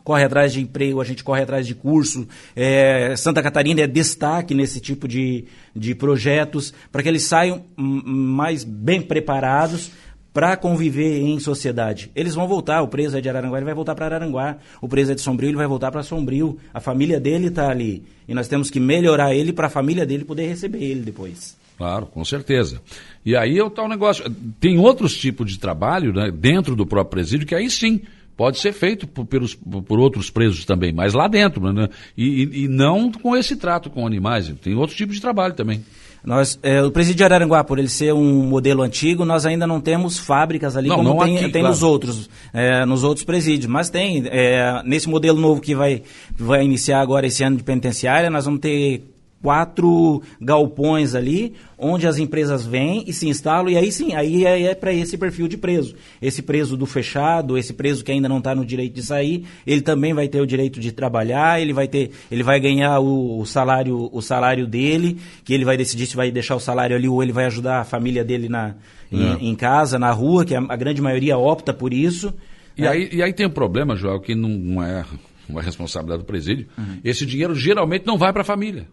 corre 0.04 0.24
atrás 0.24 0.52
de 0.52 0.60
emprego, 0.60 1.00
a 1.00 1.04
gente 1.04 1.24
corre 1.24 1.42
atrás 1.42 1.66
de 1.66 1.74
curso. 1.74 2.28
É, 2.54 3.16
Santa 3.16 3.42
Catarina 3.42 3.80
é 3.80 3.86
destaque 3.86 4.54
nesse 4.54 4.78
tipo 4.78 5.08
de, 5.08 5.46
de 5.74 5.94
projetos, 5.94 6.74
para 6.92 7.02
que 7.02 7.08
eles 7.08 7.22
saiam 7.22 7.64
mais 7.76 8.62
bem 8.62 9.00
preparados 9.00 9.90
para 10.34 10.56
conviver 10.56 11.20
em 11.20 11.38
sociedade. 11.38 12.10
Eles 12.12 12.34
vão 12.34 12.48
voltar, 12.48 12.82
o 12.82 12.88
preso 12.88 13.16
é 13.16 13.20
de 13.20 13.28
Araranguá, 13.28 13.56
ele 13.56 13.64
vai 13.64 13.74
voltar 13.74 13.94
para 13.94 14.06
Araranguá. 14.06 14.58
O 14.82 14.88
preso 14.88 15.12
é 15.12 15.14
de 15.14 15.20
Sombrio, 15.20 15.50
ele 15.50 15.56
vai 15.56 15.68
voltar 15.68 15.92
para 15.92 16.02
Sombrio. 16.02 16.58
A 16.74 16.80
família 16.80 17.20
dele 17.20 17.46
está 17.46 17.70
ali. 17.70 18.02
E 18.26 18.34
nós 18.34 18.48
temos 18.48 18.68
que 18.68 18.80
melhorar 18.80 19.32
ele 19.32 19.52
para 19.52 19.68
a 19.68 19.70
família 19.70 20.04
dele 20.04 20.24
poder 20.24 20.48
receber 20.48 20.82
ele 20.82 21.02
depois. 21.02 21.56
Claro, 21.78 22.06
com 22.06 22.24
certeza. 22.24 22.80
E 23.24 23.36
aí 23.36 23.56
é 23.56 23.62
o 23.62 23.70
tal 23.70 23.88
negócio. 23.88 24.24
Tem 24.58 24.76
outros 24.76 25.16
tipos 25.16 25.52
de 25.52 25.58
trabalho 25.58 26.12
né, 26.12 26.32
dentro 26.32 26.74
do 26.74 26.84
próprio 26.84 27.12
presídio 27.12 27.46
que 27.46 27.54
aí 27.54 27.70
sim 27.70 28.02
pode 28.36 28.58
ser 28.58 28.72
feito 28.72 29.06
por, 29.06 29.24
pelos, 29.26 29.54
por 29.54 30.00
outros 30.00 30.30
presos 30.30 30.64
também, 30.64 30.92
mas 30.92 31.14
lá 31.14 31.28
dentro, 31.28 31.72
né? 31.72 31.88
E, 32.16 32.64
e, 32.64 32.68
não 32.68 33.12
com 33.12 33.36
esse 33.36 33.54
trato 33.54 33.88
com 33.88 34.04
animais. 34.04 34.52
Tem 34.60 34.74
outros 34.74 34.96
tipos 34.96 35.14
de 35.14 35.22
trabalho 35.22 35.54
também. 35.54 35.84
Nós, 36.24 36.58
é, 36.62 36.82
o 36.82 36.90
presídio 36.90 37.18
de 37.18 37.24
Araranguá, 37.24 37.62
por 37.62 37.78
ele 37.78 37.88
ser 37.88 38.14
um 38.14 38.44
modelo 38.44 38.82
antigo, 38.82 39.24
nós 39.26 39.44
ainda 39.44 39.66
não 39.66 39.80
temos 39.80 40.18
fábricas 40.18 40.74
ali 40.74 40.88
não, 40.88 40.96
como 40.96 41.10
não 41.10 41.18
tem, 41.18 41.37
aqui, 41.37 41.52
tem 41.52 41.60
claro. 41.60 41.68
nos 41.68 41.82
outros, 41.82 42.30
é, 42.52 42.87
nos 42.87 43.04
outros 43.04 43.24
presídios. 43.24 43.66
Mas 43.66 43.90
tem, 43.90 44.24
é, 44.26 44.82
nesse 44.84 45.08
modelo 45.08 45.38
novo 45.38 45.60
que 45.60 45.74
vai, 45.74 46.02
vai 46.37 46.64
iniciar 46.64 47.00
agora 47.00 47.26
esse 47.26 47.44
ano 47.44 47.58
de 47.58 47.62
penitenciária, 47.62 48.30
nós 48.30 48.46
vamos 48.46 48.60
ter 48.60 49.13
quatro 49.44 50.22
galpões 50.40 51.14
ali, 51.14 51.52
onde 51.76 52.07
as 52.07 52.16
empresas 52.16 52.64
vêm 52.64 53.04
e 53.07 53.12
se 53.12 53.28
instalam, 53.28 53.68
e 53.68 53.76
aí 53.76 53.92
sim, 53.92 54.14
aí 54.14 54.46
é, 54.46 54.62
é 54.62 54.74
para 54.74 54.90
esse 54.90 55.18
perfil 55.18 55.46
de 55.46 55.59
preso. 55.59 55.94
Esse 56.22 56.40
preso 56.40 56.78
do 56.78 56.87
fechado, 56.87 57.59
esse 57.59 57.74
preso 57.74 58.02
que 58.02 58.11
ainda 58.11 58.26
não 58.26 58.38
está 58.38 58.54
no 58.54 58.64
direito 58.64 58.94
de 58.94 59.02
sair, 59.02 59.44
ele 59.66 59.83
também 59.83 60.14
vai 60.14 60.28
ter 60.28 60.40
o 60.40 60.46
direito 60.46 60.80
de 60.80 60.92
trabalhar, 60.92 61.61
ele 61.61 61.74
vai 61.74 61.87
ter, 61.87 62.11
ele 62.30 62.42
vai 62.42 62.59
ganhar 62.59 63.00
o, 63.00 63.40
o 63.40 63.44
salário, 63.44 64.09
o 64.11 64.22
salário 64.22 64.66
dele, 64.66 65.18
que 65.44 65.52
ele 65.52 65.66
vai 65.66 65.76
decidir 65.76 66.07
se 66.07 66.16
vai 66.16 66.30
deixar 66.30 66.57
o 66.57 66.61
salário 66.61 66.96
ali 66.96 67.07
ou 67.07 67.22
ele 67.22 67.33
vai 67.33 67.44
ajudar 67.44 67.80
a 67.80 67.85
família 67.85 68.24
dele 68.24 68.48
na, 68.48 68.76
em, 69.12 69.26
é. 69.26 69.37
em 69.42 69.54
casa, 69.54 69.98
na 69.98 70.11
rua, 70.11 70.46
que 70.46 70.54
a, 70.54 70.61
a, 70.61 70.76
grande 70.76 71.02
maioria 71.02 71.37
opta 71.37 71.74
por 71.74 71.92
isso. 71.92 72.33
E, 72.78 72.87
é. 72.87 72.88
aí, 72.88 73.11
e 73.12 73.22
aí 73.22 73.35
tem 73.35 73.46
um 73.46 73.50
problema, 73.50 73.94
Joel, 73.94 74.20
que 74.20 74.35
não 74.35 74.83
é 74.83 75.04
uma 75.46 75.61
responsabilidade 75.61 76.22
do 76.22 76.26
presídio. 76.26 76.66
Uhum. 76.78 77.00
Esse 77.04 77.26
dinheiro 77.26 77.54
geralmente 77.54 78.07
não 78.07 78.16
vai 78.16 78.33
para 78.33 78.40
a 78.40 78.44
família. 78.44 78.88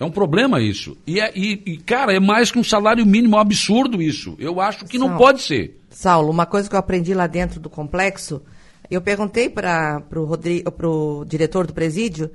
É 0.00 0.04
um 0.04 0.10
problema 0.10 0.60
isso. 0.60 0.96
E, 1.06 1.20
é, 1.20 1.32
e, 1.34 1.62
e, 1.66 1.76
cara, 1.78 2.14
é 2.14 2.20
mais 2.20 2.52
que 2.52 2.58
um 2.58 2.64
salário 2.64 3.04
mínimo, 3.04 3.34
é 3.34 3.38
um 3.38 3.40
absurdo 3.40 4.00
isso. 4.00 4.36
Eu 4.38 4.60
acho 4.60 4.84
que 4.84 4.96
Saulo, 4.96 5.10
não 5.10 5.18
pode 5.18 5.42
ser. 5.42 5.80
Saulo, 5.90 6.30
uma 6.30 6.46
coisa 6.46 6.68
que 6.68 6.74
eu 6.74 6.78
aprendi 6.78 7.12
lá 7.14 7.26
dentro 7.26 7.58
do 7.58 7.68
complexo, 7.68 8.40
eu 8.88 9.00
perguntei 9.00 9.50
para 9.50 10.02
o 10.14 11.24
diretor 11.24 11.66
do 11.66 11.74
presídio, 11.74 12.30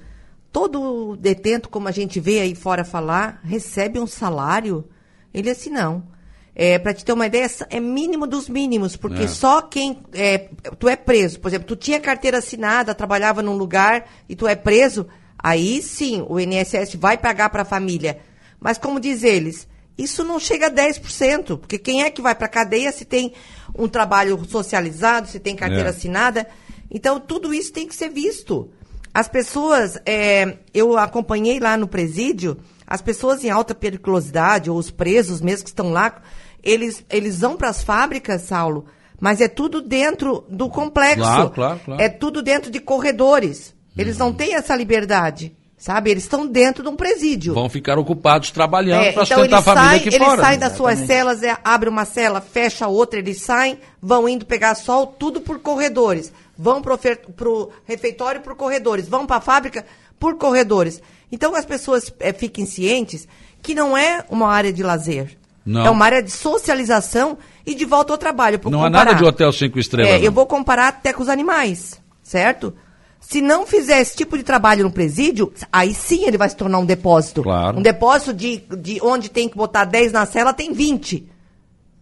todo 0.52 1.16
detento, 1.16 1.70
como 1.70 1.88
a 1.88 1.92
gente 1.92 2.20
vê 2.20 2.42
aí 2.42 2.54
fora 2.54 2.84
falar, 2.84 3.40
recebe 3.44 3.98
um 3.98 4.08
salário? 4.08 4.84
Ele 5.34 5.52
disse, 5.52 5.70
não. 5.70 6.04
É, 6.56 6.78
para 6.78 6.94
te 6.94 7.04
ter 7.04 7.14
uma 7.14 7.26
ideia, 7.26 7.50
é 7.72 7.80
mínimo 7.80 8.28
dos 8.28 8.48
mínimos, 8.48 8.96
porque 8.96 9.24
é. 9.24 9.28
só 9.28 9.62
quem. 9.64 10.04
É, 10.14 10.50
tu 10.78 10.88
é 10.88 10.96
preso, 10.96 11.40
por 11.40 11.48
exemplo, 11.48 11.68
tu 11.68 11.76
tinha 11.76 12.00
carteira 12.00 12.38
assinada, 12.38 12.94
trabalhava 12.94 13.42
num 13.42 13.56
lugar 13.56 14.08
e 14.30 14.36
tu 14.36 14.48
é 14.48 14.54
preso, 14.54 15.08
Aí 15.44 15.82
sim, 15.82 16.26
o 16.30 16.40
INSS 16.40 16.96
vai 16.96 17.18
pagar 17.18 17.50
para 17.50 17.64
a 17.64 17.66
família. 17.66 18.20
Mas 18.62 18.78
como 18.78 18.98
diz 18.98 19.24
eles, 19.24 19.68
isso 19.98 20.24
não 20.24 20.40
chega 20.40 20.68
a 20.68 20.72
10%, 20.72 21.60
porque 21.60 21.78
quem 21.78 22.04
é 22.04 22.10
que 22.10 22.22
vai 22.22 22.34
para 22.34 22.46
a 22.46 22.50
cadeia 22.50 22.92
se 22.94 23.04
tem 23.04 23.34
um 23.78 23.90
trabalho 23.90 24.42
socializado, 24.48 25.28
se 25.28 25.40
tem 25.40 25.56
carteira 25.56 25.90
é. 25.90 25.92
assinada? 25.92 26.48
Então, 26.90 27.20
tudo 27.20 27.54
isso 27.54 27.74
tem 27.74 27.88
que 27.88 27.96
ser 27.96 28.10
visto. 28.10 28.70
As 29.14 29.28
pessoas, 29.28 30.00
é, 30.06 30.60
eu 30.74 30.98
acompanhei 30.98 31.60
lá 31.60 31.76
no 31.76 31.88
presídio, 31.88 32.58
as 32.88 33.02
pessoas 33.02 33.44
em 33.44 33.50
alta 33.50 33.76
periculosidade, 33.76 34.70
ou 34.70 34.78
os 34.78 34.90
presos 34.90 35.42
mesmo 35.42 35.66
que 35.66 35.70
estão 35.70 35.92
lá, 35.92 36.22
eles, 36.64 37.04
eles 37.10 37.42
vão 37.42 37.58
para 37.58 37.70
as 37.70 37.84
fábricas, 37.84 38.44
Saulo, 38.44 38.86
mas 39.20 39.42
é 39.42 39.48
tudo 39.48 39.82
dentro 39.82 40.46
do 40.50 40.70
complexo. 40.70 41.22
Claro, 41.22 41.50
claro, 41.50 41.82
claro. 41.84 42.02
É 42.02 42.10
tudo 42.10 42.42
dentro 42.42 42.72
de 42.72 42.80
corredores. 42.80 43.76
Eles 43.98 44.18
não 44.18 44.34
têm 44.34 44.56
essa 44.56 44.76
liberdade. 44.76 45.56
Sabe? 45.76 46.12
Eles 46.12 46.24
estão 46.24 46.48
dentro 46.48 46.82
de 46.82 46.88
um 46.88 46.96
presídio. 46.96 47.54
Vão 47.54 47.68
ficar 47.68 48.00
ocupados 48.00 48.52
trabalhando 48.52 49.04
é, 49.04 49.12
para 49.12 49.24
então 49.24 49.38
sustentar 49.38 49.58
a 49.58 49.62
família 49.62 49.90
saem, 49.90 50.00
aqui 50.00 50.08
eles 50.08 50.18
fora. 50.18 50.32
Eles 50.32 50.46
saem 50.46 50.60
das 50.60 50.78
suas 50.78 51.00
celas, 51.00 51.44
é, 51.44 51.58
abre 51.62 51.90
uma 51.90 52.06
cela, 52.06 52.40
fecha 52.40 52.88
outra, 52.88 53.20
eles 53.20 53.42
saem, 53.42 53.78
vão 54.02 54.30
indo 54.30 54.46
pegar 54.46 54.76
sol, 54.76 55.06
tudo 55.08 55.42
por 55.42 55.60
corredores. 55.60 56.32
Vão 56.58 56.82
para 56.82 56.94
o 56.94 57.70
refeitório 57.86 58.40
por 58.40 58.56
corredores. 58.56 59.10
Vão 59.10 59.26
para 59.26 59.36
a 59.36 59.42
fábrica 59.42 59.86
por 60.18 60.38
corredores. 60.38 61.02
Então 61.30 61.54
as 61.54 61.66
pessoas 61.66 62.14
é, 62.22 62.32
fiquem 62.32 62.66
cientes 62.66 63.28
que 63.62 63.76
não 63.76 63.98
é 63.98 64.24
uma 64.30 64.48
área 64.48 64.72
de 64.72 64.84
lazer. 64.84 65.38
Não. 65.66 65.86
É 65.86 65.90
uma 65.90 66.06
área 66.06 66.24
de 66.24 66.32
socialização 66.32 67.38
e 67.66 67.76
de 67.76 67.84
volta 67.84 68.14
ao 68.14 68.18
trabalho. 68.18 68.58
Não 68.64 68.72
comparar. 68.72 68.88
há 68.88 68.90
nada 68.90 69.14
de 69.16 69.24
hotel 69.26 69.52
cinco 69.52 69.80
estrelas. 69.80 70.14
É, 70.14 70.26
eu 70.26 70.32
vou 70.32 70.46
comparar 70.46 70.88
até 70.88 71.12
com 71.12 71.22
os 71.22 71.28
animais, 71.28 72.02
certo? 72.22 72.74
Se 73.28 73.42
não 73.42 73.66
fizer 73.66 74.00
esse 74.00 74.16
tipo 74.16 74.38
de 74.38 74.44
trabalho 74.44 74.84
no 74.84 74.92
presídio, 74.92 75.52
aí 75.72 75.94
sim 75.94 76.26
ele 76.26 76.38
vai 76.38 76.50
se 76.50 76.56
tornar 76.56 76.78
um 76.78 76.86
depósito. 76.86 77.42
Claro. 77.42 77.80
Um 77.80 77.82
depósito 77.82 78.34
de, 78.34 78.64
de 78.78 79.00
onde 79.02 79.30
tem 79.30 79.50
que 79.50 79.58
botar 79.58 79.86
10 79.86 80.12
na 80.12 80.26
cela, 80.26 80.54
tem 80.54 80.72
20. 80.74 81.28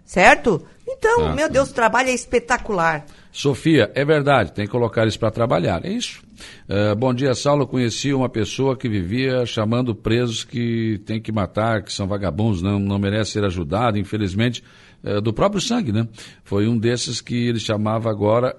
Certo? 0.03 0.65
Então, 0.85 1.27
ah, 1.27 1.33
meu 1.33 1.49
Deus, 1.49 1.69
o 1.69 1.73
trabalho 1.73 2.09
é 2.09 2.13
espetacular. 2.13 3.05
Sofia, 3.31 3.89
é 3.95 4.03
verdade, 4.03 4.51
tem 4.51 4.65
que 4.65 4.71
colocar 4.71 5.03
eles 5.03 5.15
para 5.15 5.31
trabalhar. 5.31 5.85
É 5.85 5.89
isso. 5.89 6.21
Uh, 6.67 6.95
bom 6.97 7.13
dia, 7.13 7.33
Saulo. 7.33 7.65
Conheci 7.65 8.13
uma 8.13 8.27
pessoa 8.27 8.75
que 8.75 8.89
vivia 8.89 9.45
chamando 9.45 9.95
presos 9.95 10.43
que 10.43 10.99
tem 11.05 11.21
que 11.21 11.31
matar, 11.31 11.83
que 11.83 11.93
são 11.93 12.07
vagabundos, 12.07 12.61
não, 12.61 12.77
não 12.77 12.99
merece 12.99 13.31
ser 13.31 13.45
ajudado, 13.45 13.97
infelizmente, 13.97 14.61
uh, 15.03 15.21
do 15.21 15.31
próprio 15.31 15.61
sangue, 15.61 15.93
né? 15.93 16.07
Foi 16.43 16.67
um 16.67 16.77
desses 16.77 17.21
que 17.21 17.47
ele 17.47 17.59
chamava 17.59 18.09
agora 18.09 18.53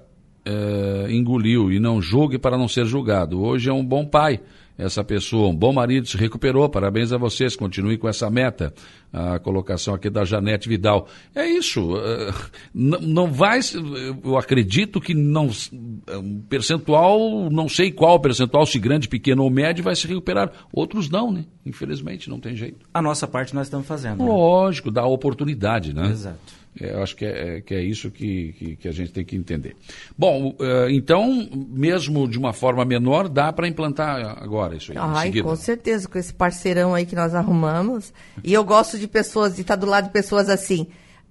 é, 0.45 1.07
engoliu 1.11 1.71
e 1.73 1.79
não 1.79 2.01
julgue 2.01 2.39
para 2.39 2.59
não 2.59 2.69
ser 2.69 2.85
julgado. 2.87 3.43
Hoje 3.43 3.69
é 3.71 3.73
um 3.73 3.85
bom 3.85 4.05
pai, 4.05 4.41
essa 4.77 5.05
pessoa, 5.05 5.49
um 5.49 5.57
bom 5.57 5.73
marido, 5.73 6.09
se 6.09 6.17
recuperou. 6.17 6.69
Parabéns 6.69 7.13
a 7.13 7.19
vocês, 7.19 7.55
continue 7.57 7.99
com 7.99 8.09
essa 8.09 8.29
meta. 8.31 8.73
A 9.13 9.39
colocação 9.39 9.95
aqui 9.95 10.09
da 10.09 10.25
Janete 10.25 10.69
Vidal. 10.69 11.07
É 11.35 11.47
isso. 11.47 11.95
Uh, 11.95 12.33
não, 12.73 12.99
não 13.01 13.33
vai. 13.33 13.61
Eu 14.25 14.39
acredito 14.39 15.01
que 15.01 15.13
não. 15.13 15.51
Um 16.09 16.41
percentual, 16.49 17.51
não 17.51 17.69
sei 17.69 17.91
qual 17.91 18.19
percentual, 18.19 18.65
se 18.65 18.79
grande, 18.79 19.09
pequeno 19.09 19.43
ou 19.45 19.51
médio, 19.51 19.85
vai 19.85 19.95
se 19.95 20.07
recuperar. 20.07 20.51
Outros 20.73 21.11
não, 21.11 21.31
né? 21.31 21.45
Infelizmente, 21.67 22.31
não 22.31 22.41
tem 22.41 22.57
jeito. 22.57 22.87
A 22.95 23.03
nossa 23.03 23.27
parte 23.29 23.55
nós 23.55 23.67
estamos 23.67 23.87
fazendo. 23.87 24.19
Né? 24.19 24.25
Lógico, 24.25 24.91
dá 24.91 25.05
oportunidade, 25.05 25.95
né? 25.95 26.09
Exato. 26.09 26.63
É, 26.81 26.95
eu 26.95 27.03
acho 27.03 27.15
que 27.15 27.25
é, 27.25 27.61
que 27.61 27.75
é 27.75 27.83
isso 27.83 28.11
que, 28.11 28.55
que, 28.55 28.77
que, 28.77 28.89
a 28.89 28.93
gente 28.93 29.13
tem 29.13 29.25
que 29.25 29.37
entender. 29.37 29.77
Bom, 30.17 30.57
uh, 30.59 30.89
então, 30.91 31.49
mesmo 31.53 32.27
de 32.27 32.39
uma 32.39 32.53
forma 32.53 32.85
menor, 32.85 33.29
dá 33.29 33.53
para 33.53 33.69
implantar 33.69 34.43
agora 34.43 34.75
isso 34.77 34.91
aí. 34.93 34.99
Ai, 34.99 35.43
com 35.43 35.55
certeza, 35.55 36.09
com 36.09 36.19
esse 36.19 36.33
parceirão 36.33 36.95
aí 36.95 37.05
que 37.05 37.15
nós 37.15 37.35
arrumamos. 37.35 38.13
E 38.43 38.55
eu 38.55 38.65
gosto 38.65 38.99
de 38.99 39.02
pessoas, 39.09 39.55
de 39.55 39.63
estar 39.63 39.77
do 39.77 39.87
lado 39.87 40.07
de 40.07 40.13
pessoas 40.13 40.49
assim, 40.49 40.87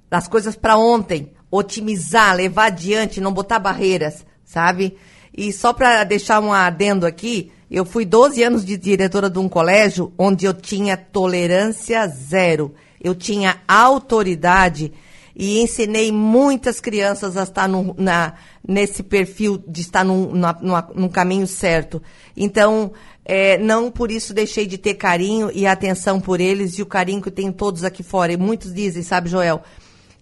das 0.10 0.28
coisas 0.28 0.56
para 0.56 0.78
ontem, 0.78 1.32
otimizar, 1.50 2.36
levar 2.36 2.66
adiante, 2.66 3.22
não 3.22 3.34
botar 3.34 3.60
barreiras, 3.60 4.26
sabe? 4.44 4.98
E 5.36 5.54
só 5.54 5.72
para 5.72 6.04
deixar 6.04 6.42
um 6.42 6.52
adendo 6.52 7.06
aqui, 7.06 7.52
eu 7.70 7.86
fui 7.86 8.04
12 8.04 8.44
anos 8.44 8.66
de 8.66 8.76
diretora 8.76 9.30
de 9.30 9.40
um 9.40 9.48
colégio 9.48 10.12
onde 10.18 10.46
eu 10.46 10.54
tinha 10.54 10.98
tolerância 10.98 12.06
zero. 12.08 12.74
Eu 13.02 13.16
tinha 13.16 13.62
autoridade 13.68 14.92
e 15.34 15.62
ensinei 15.62 16.12
muitas 16.12 16.82
crianças 16.82 17.38
a 17.38 17.44
estar 17.44 17.70
na, 17.98 18.34
nesse 18.68 19.02
perfil 19.02 19.58
de 19.68 19.82
estar 19.82 20.04
num, 20.04 20.34
na, 20.34 20.54
num 20.94 21.10
caminho 21.10 21.48
certo. 21.48 22.02
Então, 22.36 22.92
é, 23.24 23.58
não 23.58 23.92
por 23.92 24.12
isso 24.12 24.34
deixei 24.34 24.66
de 24.66 24.78
ter 24.78 24.96
carinho 24.96 25.52
e 25.54 25.66
atenção 25.68 26.20
por 26.20 26.42
eles 26.42 26.78
e 26.78 26.82
o 26.82 26.86
carinho 26.86 27.22
que 27.22 27.32
tem 27.32 27.52
todos 27.52 27.84
aqui 27.84 28.04
fora. 28.04 28.34
E 28.34 28.38
muitos 28.38 28.74
dizem, 28.74 29.04
sabe, 29.04 29.30
Joel, 29.30 29.62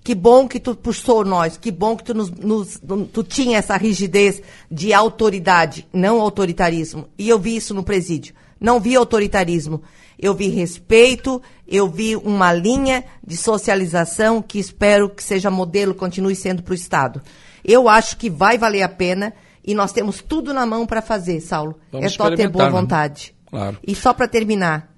que 0.04 0.16
bom 0.16 0.48
que 0.48 0.60
tu 0.60 0.76
puxou 0.76 1.24
nós, 1.24 1.58
que 1.58 1.72
bom 1.72 1.96
que 1.96 2.04
tu, 2.04 2.14
nos, 2.14 2.32
nos, 2.32 2.80
tu 3.12 3.24
tinha 3.24 3.58
essa 3.58 3.78
rigidez 3.78 4.42
de 4.70 4.94
autoridade, 4.94 5.88
não 5.94 6.22
autoritarismo. 6.22 7.08
E 7.18 7.30
eu 7.30 7.40
vi 7.40 7.56
isso 7.56 7.74
no 7.74 7.84
presídio. 7.84 8.34
Não 8.60 8.80
vi 8.80 8.96
autoritarismo. 8.96 9.82
Eu 10.18 10.34
vi 10.34 10.50
respeito, 10.50 11.42
eu 11.66 11.88
vi 11.88 12.16
uma 12.18 12.52
linha 12.52 13.06
de 13.26 13.38
socialização 13.38 14.42
que 14.42 14.60
espero 14.60 15.10
que 15.10 15.24
seja 15.24 15.50
modelo, 15.50 15.96
continue 15.96 16.36
sendo 16.36 16.62
para 16.62 16.74
o 16.74 16.76
Estado. 16.76 17.22
Eu 17.64 17.88
acho 17.88 18.18
que 18.18 18.30
vai 18.30 18.58
valer 18.58 18.82
a 18.82 18.90
pena 18.90 19.34
E 19.64 19.74
nós 19.74 19.92
temos 19.92 20.22
tudo 20.22 20.54
na 20.54 20.66
mão 20.66 20.86
para 20.86 21.02
fazer, 21.02 21.42
Saulo. 21.42 21.80
Vamos 21.92 22.08
é 22.08 22.10
só 22.10 22.36
ter 22.36 22.48
boa 22.48 22.66
né? 22.66 22.72
vontade. 22.72 23.36
Claro. 23.46 23.78
E 23.86 23.94
só 23.96 24.14
para 24.14 24.28
terminar, 24.28 24.94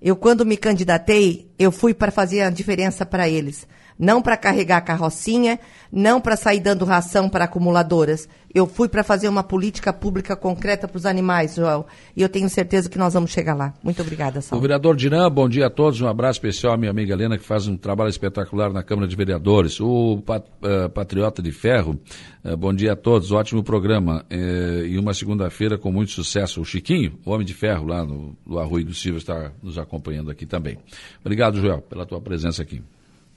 eu 0.00 0.16
quando 0.16 0.44
me 0.44 0.56
candidatei, 0.56 1.50
eu 1.58 1.72
fui 1.72 1.92
para 1.94 2.12
fazer 2.12 2.42
a 2.42 2.50
diferença 2.50 3.04
para 3.04 3.28
eles 3.28 3.66
não 3.98 4.20
para 4.20 4.36
carregar 4.36 4.80
carrocinha, 4.80 5.58
não 5.92 6.20
para 6.20 6.36
sair 6.36 6.60
dando 6.60 6.84
ração 6.84 7.28
para 7.28 7.44
acumuladoras. 7.44 8.28
Eu 8.54 8.68
fui 8.68 8.88
para 8.88 9.02
fazer 9.02 9.28
uma 9.28 9.42
política 9.42 9.92
pública 9.92 10.36
concreta 10.36 10.86
para 10.86 10.96
os 10.96 11.06
animais, 11.06 11.56
Joel. 11.56 11.86
E 12.16 12.22
eu 12.22 12.28
tenho 12.28 12.48
certeza 12.48 12.88
que 12.88 12.96
nós 12.96 13.12
vamos 13.12 13.32
chegar 13.32 13.54
lá. 13.54 13.74
Muito 13.82 14.00
obrigada, 14.00 14.40
Saulo. 14.40 14.60
O 14.60 14.62
vereador 14.62 14.94
Dirã, 14.94 15.28
bom 15.28 15.48
dia 15.48 15.66
a 15.66 15.70
todos. 15.70 16.00
Um 16.00 16.06
abraço 16.06 16.36
especial 16.36 16.72
à 16.72 16.76
minha 16.76 16.90
amiga 16.90 17.14
Helena, 17.14 17.36
que 17.36 17.44
faz 17.44 17.66
um 17.66 17.76
trabalho 17.76 18.10
espetacular 18.10 18.72
na 18.72 18.84
Câmara 18.84 19.08
de 19.08 19.16
Vereadores. 19.16 19.80
O 19.80 20.22
pat, 20.24 20.44
uh, 20.62 20.88
Patriota 20.88 21.42
de 21.42 21.50
Ferro, 21.50 21.98
uh, 22.44 22.56
bom 22.56 22.72
dia 22.72 22.92
a 22.92 22.96
todos. 22.96 23.32
Ótimo 23.32 23.64
programa. 23.64 24.24
Uh, 24.30 24.86
e 24.86 24.98
uma 25.00 25.14
segunda-feira 25.14 25.76
com 25.76 25.90
muito 25.90 26.12
sucesso. 26.12 26.60
O 26.60 26.64
Chiquinho, 26.64 27.18
o 27.24 27.32
Homem 27.32 27.44
de 27.44 27.54
Ferro, 27.54 27.86
lá 27.86 28.04
no, 28.04 28.36
no 28.46 28.60
Arroio 28.60 28.84
do 28.84 28.94
Silva, 28.94 29.18
está 29.18 29.50
nos 29.60 29.78
acompanhando 29.78 30.30
aqui 30.30 30.46
também. 30.46 30.78
Obrigado, 31.20 31.60
Joel, 31.60 31.80
pela 31.80 32.06
tua 32.06 32.20
presença 32.20 32.62
aqui. 32.62 32.80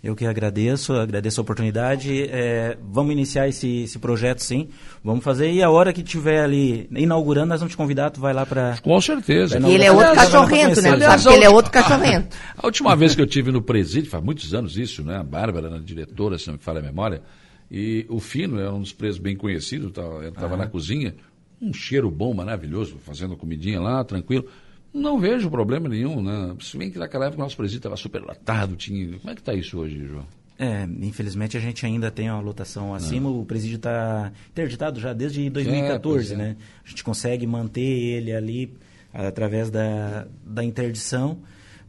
Eu 0.03 0.15
que 0.15 0.25
agradeço, 0.25 0.93
agradeço 0.93 1.41
a 1.41 1.43
oportunidade. 1.43 2.23
É, 2.29 2.77
vamos 2.81 3.11
iniciar 3.11 3.47
esse, 3.47 3.83
esse 3.83 3.97
projeto, 3.97 4.39
sim. 4.39 4.69
Vamos 5.03 5.23
fazer. 5.23 5.51
E 5.51 5.63
a 5.63 5.69
hora 5.69 5.91
que 5.91 6.03
tiver 6.03 6.41
ali 6.41 6.87
inaugurando, 6.91 7.47
nós 7.47 7.59
vamos 7.59 7.73
te 7.73 7.77
convidar. 7.77 8.11
Tu 8.11 8.21
vai 8.21 8.31
lá 8.31 8.45
para. 8.45 8.77
Com 8.81 9.01
certeza. 9.01 9.59
E 9.59 9.73
ele 9.73 9.85
é 9.85 9.91
outro 9.91 10.13
cachorrento, 10.13 10.81
né? 10.81 10.91
Aliás, 10.91 11.25
ele 11.25 11.43
é 11.43 11.49
outro 11.49 11.71
cachorrento. 11.71 12.37
A 12.55 12.65
última 12.65 12.95
vez 12.95 13.15
que 13.15 13.21
eu 13.21 13.27
tive 13.27 13.51
no 13.51 13.61
presídio, 13.61 14.09
faz 14.09 14.23
muitos 14.23 14.53
anos 14.53 14.77
isso, 14.77 15.03
né? 15.03 15.17
A 15.17 15.23
Bárbara, 15.23 15.75
a 15.75 15.79
diretora, 15.79 16.37
se 16.37 16.47
não 16.47 16.53
me 16.53 16.59
falha 16.59 16.79
a 16.79 16.83
memória. 16.83 17.21
E 17.69 18.05
o 18.07 18.19
Fino 18.19 18.59
era 18.59 18.73
um 18.73 18.79
dos 18.79 18.93
presos 18.93 19.19
bem 19.19 19.35
conhecidos, 19.35 19.89
estava 19.89 20.55
na 20.55 20.67
cozinha. 20.67 21.15
Um 21.59 21.73
cheiro 21.73 22.09
bom, 22.11 22.33
maravilhoso, 22.35 22.97
fazendo 23.03 23.35
comidinha 23.35 23.81
lá, 23.81 24.03
tranquilo. 24.03 24.45
Não 24.93 25.19
vejo 25.19 25.49
problema 25.49 25.87
nenhum, 25.87 26.21
né? 26.21 26.55
Se 26.59 26.77
bem 26.77 26.89
que 26.89 26.97
naquela 26.97 27.25
época 27.25 27.41
o 27.41 27.43
nosso 27.43 27.57
presídio 27.57 27.79
estava 27.79 27.95
super 27.95 28.21
lotado, 28.21 28.75
tinha... 28.75 29.17
Como 29.19 29.29
é 29.29 29.35
que 29.35 29.41
está 29.41 29.53
isso 29.53 29.79
hoje, 29.79 30.07
João? 30.07 30.25
É, 30.59 30.87
infelizmente 31.01 31.55
a 31.55 31.59
gente 31.59 31.85
ainda 31.85 32.09
tem 32.09 32.31
uma 32.31 32.39
lotação 32.39 32.95
acima, 32.95 33.29
o 33.29 33.45
presídio 33.45 33.75
está 33.75 34.31
interditado 34.49 34.99
já 34.99 35.13
desde 35.13 35.47
2014, 35.51 36.31
é, 36.31 36.33
é. 36.33 36.37
né? 36.37 36.57
A 36.83 36.89
gente 36.89 37.03
consegue 37.03 37.45
manter 37.45 37.81
ele 37.81 38.33
ali 38.33 38.73
através 39.13 39.69
da, 39.69 40.25
da 40.43 40.63
interdição, 40.63 41.37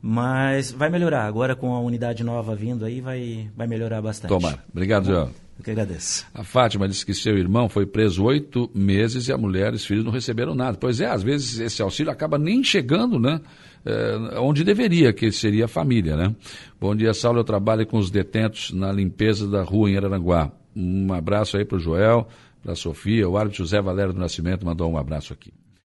mas 0.03 0.71
vai 0.71 0.91
melhorar. 0.91 1.25
Agora 1.25 1.57
com 1.57 1.75
a 1.75 1.81
unidade 1.81 2.23
nova 2.23 2.55
vindo 2.55 2.85
aí, 2.85 3.01
vai, 3.01 3.51
vai 3.57 3.67
melhorar 3.67 4.03
bastante. 4.03 4.29
Tomara. 4.29 4.63
Obrigado, 4.71 5.07
João. 5.07 5.31
Eu 5.59 5.65
que 5.65 5.71
agradeço. 5.73 6.25
A 6.33 6.45
Fátima 6.45 6.89
disse 6.89 7.05
que 7.05 7.13
seu 7.13 7.37
irmão 7.37 7.69
foi 7.69 7.85
preso 7.85 8.23
oito 8.25 8.71
meses 8.73 9.27
e 9.27 9.33
a 9.33 9.37
mulher 9.37 9.73
e 9.73 9.77
os 9.77 9.85
filhos 9.85 10.05
não 10.05 10.13
receberam 10.13 10.55
nada. 10.55 10.79
Pois 10.81 11.01
é, 11.01 11.07
às 11.07 11.23
vezes 11.23 11.59
esse 11.59 11.83
auxílio 11.83 12.13
acaba 12.13 12.39
nem 12.39 12.63
chegando, 12.63 13.19
né? 13.19 13.41
É, 13.85 14.39
onde 14.39 14.63
deveria, 14.63 15.13
que 15.13 15.33
seria 15.33 15.65
a 15.65 15.69
família, 15.69 16.17
né? 16.17 16.35
Bom 16.81 16.95
dia, 16.95 17.13
Saulo. 17.13 17.41
Eu 17.41 17.45
trabalho 17.45 17.85
com 17.87 17.99
os 17.99 18.11
detentos 18.11 18.71
na 18.73 18.93
limpeza 18.93 19.49
da 19.49 19.63
rua 19.63 19.91
em 19.91 19.97
Araranguá. 19.97 20.53
Um 20.77 21.13
abraço 21.13 21.57
aí 21.57 21.65
para 21.65 21.77
o 21.77 21.81
Joel, 21.81 22.29
para 22.63 22.73
a 22.73 22.77
Sofia. 22.77 23.29
O 23.29 23.37
árbitro 23.37 23.65
José 23.65 23.81
Valério 23.83 24.13
do 24.13 24.21
Nascimento 24.21 24.65
mandou 24.65 24.89
um 24.91 24.97
abraço 24.97 25.33
aqui. 25.33 25.53